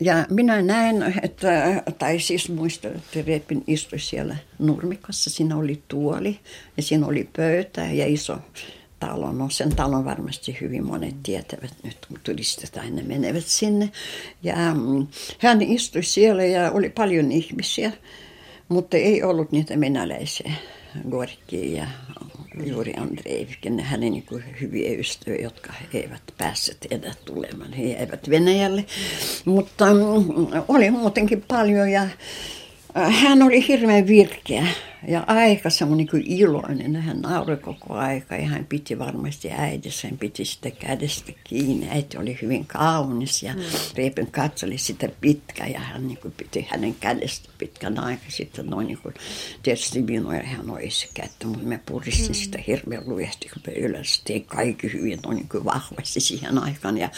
Ja 0.00 0.26
minä 0.30 0.62
näen, 0.62 1.14
että, 1.22 1.82
tai 1.98 2.20
siis 2.20 2.48
muistan, 2.48 2.92
että 2.92 3.22
Reppin 3.26 3.64
istui 3.66 3.98
siellä 3.98 4.36
nurmikossa. 4.58 5.30
Siinä 5.30 5.56
oli 5.56 5.82
tuoli 5.88 6.40
ja 6.76 6.82
siinä 6.82 7.06
oli 7.06 7.28
pöytä 7.36 7.84
ja 7.84 8.06
iso 8.06 8.38
talo. 9.06 9.32
No 9.32 9.50
sen 9.50 9.76
talon 9.76 10.04
varmasti 10.04 10.56
hyvin 10.60 10.86
monet 10.86 11.22
tietävät 11.22 11.74
nyt, 11.82 11.96
kun 12.08 12.18
turistit 12.22 12.76
aina 12.76 13.02
menevät 13.02 13.46
sinne. 13.46 13.90
Ja 14.42 14.74
mm, 14.74 15.06
hän 15.38 15.62
istui 15.62 16.02
siellä 16.02 16.44
ja 16.44 16.70
oli 16.70 16.90
paljon 16.90 17.32
ihmisiä. 17.32 17.92
Mutta 18.68 18.96
ei 18.96 19.22
ollut 19.22 19.52
niitä 19.52 19.80
venäläisiä, 19.80 20.52
Gorki 21.10 21.72
ja 21.72 21.86
Juuri 22.64 22.94
Andreevikin, 22.96 23.80
hänen 23.80 24.12
niin 24.12 24.24
hyviä 24.60 24.98
ystäviä, 24.98 25.42
jotka 25.42 25.72
eivät 25.94 26.22
päässeet 26.38 26.86
enää 26.90 27.14
tulemaan. 27.24 27.72
He 27.72 27.82
jäivät 27.82 28.30
Venäjälle, 28.30 28.84
mutta 29.44 29.94
mm, 29.94 30.62
oli 30.68 30.90
muutenkin 30.90 31.44
paljon 31.48 31.90
ja 31.90 32.08
hän 32.94 33.42
oli 33.42 33.68
hirveän 33.68 34.06
virkeä 34.06 34.66
ja 35.08 35.24
aika 35.26 35.70
semmoinen 35.70 36.08
niin 36.12 36.26
iloinen. 36.26 36.96
Hän 36.96 37.20
nauroi 37.20 37.56
koko 37.56 37.94
aika 37.94 38.36
ja 38.36 38.46
hän 38.46 38.66
piti 38.66 38.98
varmasti 38.98 39.50
äidessä, 39.50 40.08
hän 40.08 40.18
piti 40.18 40.44
sitä 40.44 40.70
kädestä 40.70 41.32
kiinni. 41.44 41.88
Äiti 41.90 42.18
oli 42.18 42.38
hyvin 42.42 42.66
kaunis 42.66 43.42
ja 43.42 43.54
mm. 43.54 43.62
Reipin 43.96 44.30
katseli 44.30 44.78
sitä 44.78 45.08
pitkään 45.20 45.72
ja 45.72 45.80
hän 45.80 46.08
niin 46.08 46.18
kuin 46.18 46.34
piti 46.36 46.66
hänen 46.70 46.94
kädestä 46.94 47.48
pitkän 47.58 47.98
aikaa. 47.98 48.24
Sitten 48.28 48.66
noin 48.66 48.86
niin 48.86 48.98
kuin, 49.02 49.14
tietysti 49.62 50.02
minua 50.02 50.34
ja 50.34 50.42
hän 50.42 50.70
olisi 50.70 51.08
kättä, 51.14 51.46
mutta 51.46 51.66
mä 51.66 51.78
puristin 51.86 52.28
mm. 52.28 52.34
sitä 52.34 52.58
hirveän 52.66 53.02
lujasti, 53.06 53.48
kun 53.48 53.62
me 53.66 53.72
ylös. 53.72 54.22
Tein 54.24 54.44
kaikki 54.44 54.92
hyvin 54.92 55.18
noin 55.24 55.36
niin 55.36 55.48
kuin 55.48 55.64
vahvasti 55.64 56.20
siihen 56.20 56.58
aikaan 56.58 56.98
ja 56.98 57.08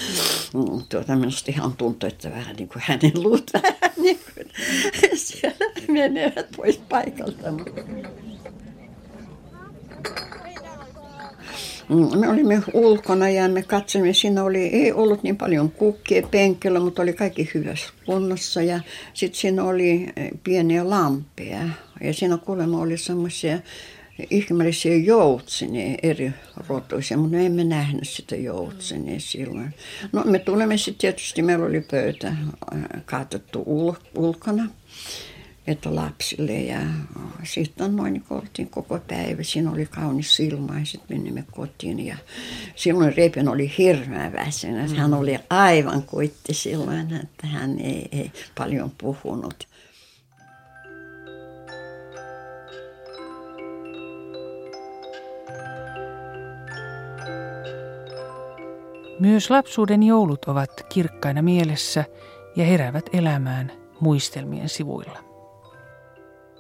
mm. 0.54 0.82
tuota, 0.88 1.16
minusta 1.16 1.50
ihan 1.50 1.76
tuntui, 1.76 2.08
että 2.08 2.30
vähän 2.30 2.56
niin 2.56 2.68
kuin 2.68 2.82
hänen 2.86 3.12
luut 3.14 3.50
vähän 3.52 3.74
niin 4.02 4.18
kuin 4.18 4.25
siellä 5.14 5.66
menevät 5.88 6.46
pois 6.56 6.78
paikalta. 6.88 7.52
Mm, 11.88 12.18
me 12.18 12.28
olimme 12.28 12.62
ulkona 12.72 13.28
ja 13.28 13.48
me 13.48 13.62
katsoimme, 13.62 14.12
siinä 14.12 14.44
oli, 14.44 14.58
ei 14.58 14.92
ollut 14.92 15.22
niin 15.22 15.36
paljon 15.36 15.70
kukkia 15.70 16.22
penkillä, 16.30 16.80
mutta 16.80 17.02
oli 17.02 17.12
kaikki 17.12 17.50
hyvässä 17.54 17.88
kunnossa. 18.06 18.62
Ja 18.62 18.80
sitten 19.14 19.40
siinä 19.40 19.64
oli 19.64 20.06
eh, 20.16 20.30
pieniä 20.44 20.90
lampeja 20.90 21.68
ja 22.00 22.14
siinä 22.14 22.36
kuulemma 22.36 22.78
oli 22.78 22.96
semmoisia 22.96 23.58
ihmeellisiä 24.30 24.96
joutsenia 24.96 25.98
eri 26.02 26.32
rotuisia, 26.68 27.16
mutta 27.16 27.36
me 27.36 27.46
emme 27.46 27.64
nähneet 27.64 28.08
sitä 28.08 28.36
joutsenia 28.36 29.20
silloin. 29.20 29.74
No 30.12 30.24
me 30.24 30.38
tulemme 30.38 30.76
sitten 30.76 31.00
tietysti, 31.00 31.42
meillä 31.42 31.66
oli 31.66 31.80
pöytä 31.80 32.28
äh, 32.28 33.02
kaatettu 33.04 33.62
ul- 33.62 34.06
ulkona 34.14 34.68
että 35.66 35.94
lapsille 35.94 36.52
ja 36.52 36.80
sitten 37.44 37.96
noin 37.96 38.12
niin 38.12 38.24
oltiin 38.30 38.70
koko 38.70 38.98
päivä. 39.08 39.42
Siinä 39.42 39.70
oli 39.70 39.86
kaunis 39.86 40.40
ilma 40.40 40.78
ja 40.78 40.86
sitten 40.86 41.18
menimme 41.18 41.44
kotiin 41.50 42.06
ja 42.06 42.16
silloin 42.76 43.16
Repen 43.16 43.48
oli 43.48 43.72
hirveän 43.78 44.32
väsynyt. 44.32 44.96
Hän 44.96 45.14
oli 45.14 45.38
aivan 45.50 46.02
kuitti 46.02 46.54
silloin, 46.54 47.14
että 47.22 47.46
hän 47.46 47.78
ei, 47.78 48.08
ei 48.12 48.32
paljon 48.58 48.92
puhunut. 48.98 49.68
Myös 59.19 59.49
lapsuuden 59.49 60.03
joulut 60.03 60.45
ovat 60.45 60.85
kirkkaina 60.89 61.41
mielessä 61.41 62.05
ja 62.55 62.65
heräävät 62.65 63.09
elämään 63.13 63.71
muistelmien 63.99 64.69
sivuilla. 64.69 65.31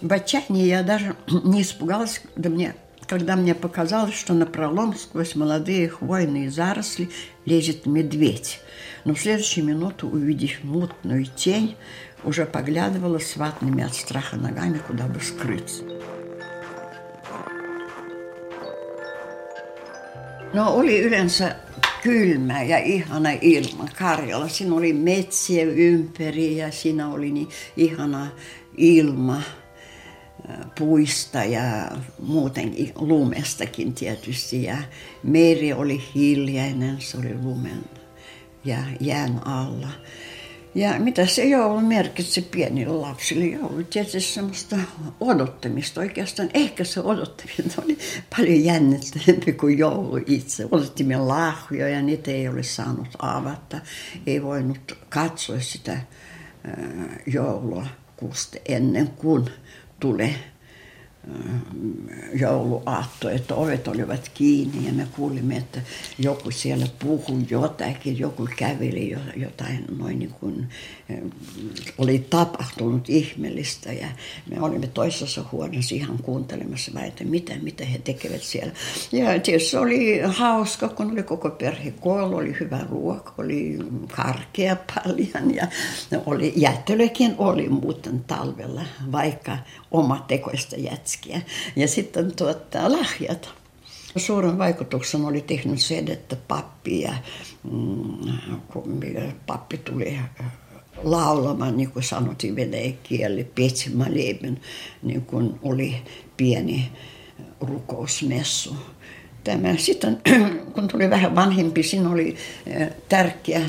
В 0.01 0.13
отчаянии 0.13 0.67
я 0.67 0.83
даже 0.83 1.15
не 1.43 1.61
испугалась, 1.61 2.21
когда 2.33 2.49
мне, 2.49 2.75
когда 3.07 3.35
мне 3.35 3.53
показалось, 3.53 4.15
что 4.15 4.33
на 4.33 4.47
пролом 4.47 4.95
сквозь 4.95 5.35
молодые 5.35 5.89
хвойные 5.89 6.49
заросли 6.49 7.09
лезет 7.45 7.85
медведь. 7.85 8.59
Но 9.05 9.13
в 9.13 9.19
следующую 9.19 9.65
минуту, 9.65 10.07
увидев 10.07 10.63
мутную 10.63 11.25
тень, 11.25 11.75
уже 12.23 12.45
поглядывала 12.45 13.19
с 13.19 13.37
ватными 13.37 13.83
от 13.83 13.93
страха 13.93 14.37
ногами, 14.37 14.79
куда 14.79 15.05
бы 15.05 15.19
скрыться. 15.21 15.83
No 20.53 20.75
oli 20.75 21.01
yleensä 21.01 21.55
kylmä 22.06 22.62
ja 22.62 22.78
ihana 22.78 23.30
ilma 23.40 23.88
Karjala. 23.98 24.48
Siinä 24.48 24.74
oli 24.74 24.92
metsiä 24.92 25.64
ympäri 25.64 26.56
ja 26.56 26.72
siinä 26.72 27.08
oli 27.08 27.30
niin 27.30 27.48
ihana 27.76 28.26
ilma 28.76 29.42
puista 30.78 31.44
ja 31.44 31.90
muutenkin 32.18 32.92
lumestakin 32.94 33.94
tietysti. 33.94 34.62
Ja 34.62 34.76
meri 35.22 35.72
oli 35.72 36.02
hiljainen, 36.14 36.96
se 37.00 37.18
oli 37.18 37.34
lumen 37.34 37.84
ja 38.64 38.78
jään 39.00 39.46
alla. 39.46 39.88
Ja 40.76 40.98
mitä 40.98 41.26
se 41.26 41.44
joulu 41.44 41.80
merkitsi 41.80 42.42
pienille 42.42 42.92
lapsille? 42.92 43.44
Joulu 43.44 43.82
tietysti 43.82 44.20
semmoista 44.20 44.76
odottamista 45.20 46.00
oikeastaan. 46.00 46.50
Ehkä 46.54 46.84
se 46.84 47.00
odottaminen 47.00 47.72
oli 47.84 47.98
paljon 48.36 48.64
jännittävämpi 48.64 49.52
kuin 49.52 49.78
joulu 49.78 50.20
itse. 50.26 50.66
Odottimme 50.72 51.16
lahjoja 51.16 51.88
ja 51.88 52.02
niitä 52.02 52.30
ei 52.30 52.48
ole 52.48 52.62
saanut 52.62 53.08
avata. 53.18 53.80
Ei 54.26 54.42
voinut 54.42 54.98
katsoa 55.08 55.60
sitä 55.60 56.00
joulua 57.26 57.86
kuusta 58.16 58.58
ennen 58.66 59.08
kuin 59.08 59.44
tulee 60.00 60.34
jouluaatto, 62.34 63.30
että 63.30 63.54
ovet 63.54 63.88
olivat 63.88 64.30
kiinni 64.34 64.86
ja 64.86 64.92
me 64.92 65.06
kuulimme, 65.16 65.56
että 65.56 65.80
joku 66.18 66.50
siellä 66.50 66.86
puhui 66.98 67.46
jotakin, 67.50 68.18
joku 68.18 68.48
käveli 68.56 69.16
jotain 69.36 69.84
noin 69.98 70.18
niin 70.18 70.34
kuin 70.40 70.68
oli 71.98 72.18
tapahtunut 72.18 73.08
ihmeellistä 73.08 73.92
ja 73.92 74.06
me 74.50 74.60
olimme 74.60 74.86
toisessa 74.86 75.44
huoneessa 75.52 75.94
ihan 75.94 76.18
kuuntelemassa 76.22 76.92
vai, 76.94 77.08
että 77.08 77.24
mitä, 77.24 77.54
mitä 77.62 77.84
he 77.84 77.98
tekevät 77.98 78.42
siellä. 78.42 78.72
Ja 79.12 79.40
tietysti 79.40 79.70
se 79.70 79.78
oli 79.78 80.20
hauska, 80.20 80.88
kun 80.88 81.10
oli 81.12 81.22
koko 81.22 81.50
perhe 81.50 81.90
koolla, 81.90 82.36
oli 82.36 82.56
hyvä 82.60 82.80
ruoka, 82.90 83.34
oli 83.38 83.78
karkea 84.16 84.76
paljon 84.94 85.54
ja 85.54 85.66
oli, 86.26 86.52
jättelykin 86.56 87.34
oli 87.38 87.68
muuten 87.68 88.24
talvella, 88.24 88.82
vaikka 89.12 89.58
omatekoista 89.90 90.76
jätskiä. 90.76 91.40
Ja 91.76 91.88
sitten 91.88 92.36
tuota, 92.36 92.92
lahjat. 92.92 93.48
Suuren 94.16 94.58
vaikutuksen 94.58 95.24
oli 95.24 95.40
tehnyt 95.40 95.80
se, 95.80 95.98
että 95.98 96.36
pappi 96.48 97.00
ja 97.00 97.14
mm, 97.70 98.58
kun 98.72 99.00
pappi 99.46 99.78
tuli 99.78 100.18
laulamaan, 101.02 101.76
niin 101.76 101.90
kuin 101.90 102.02
sanottiin 102.02 102.56
venäjän 102.56 102.94
kieli, 103.02 103.44
Petsimaleven, 103.44 104.60
niin 105.02 105.22
kuin 105.22 105.54
oli 105.62 105.96
pieni 106.36 106.92
rukousmessu. 107.60 108.76
Tämä 109.44 109.76
sitten, 109.76 110.22
kun 110.74 110.88
tuli 110.88 111.10
vähän 111.10 111.34
vanhempi, 111.34 111.82
siinä 111.82 112.10
oli 112.10 112.36
tärkeä, 113.08 113.60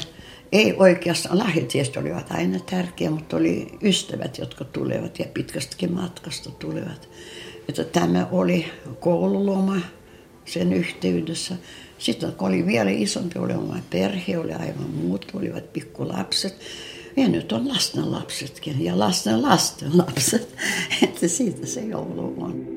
ei 0.52 0.74
oikeastaan 0.78 1.38
lahjat 1.38 1.68
tietysti 1.68 2.00
olivat 2.00 2.32
aina 2.32 2.60
tärkeä, 2.60 3.10
mutta 3.10 3.38
oli 3.38 3.78
ystävät, 3.84 4.38
jotka 4.38 4.64
tulevat 4.66 5.20
ja 5.20 5.26
pitkästäkin 5.34 5.94
matkasta 5.94 6.52
tulevat. 6.52 7.10
Että 7.70 7.84
tämä 7.84 8.28
oli 8.32 8.66
koululoma 9.00 9.78
sen 10.46 10.74
yhteydessä. 10.74 11.56
Sitten 11.98 12.32
kun 12.32 12.48
oli 12.48 12.66
vielä 12.66 12.90
isompi, 12.90 13.40
oli 13.40 13.54
oma 13.54 13.80
perhe, 13.90 14.38
oli 14.38 14.54
aivan 14.54 14.90
muut, 14.90 15.32
olivat 15.34 15.74
pikkulapset. 15.74 16.60
Ja 17.18 17.28
nyt 17.28 17.52
on 17.52 17.68
lasten 17.68 18.12
lapsetkin 18.12 18.84
ja 18.84 19.00
lasten 19.00 19.42
lasten 19.42 19.98
lapset. 19.98 20.56
Että 21.04 21.28
siitä 21.28 21.66
se 21.66 21.82
joulu 21.82 22.34
on. 22.38 22.77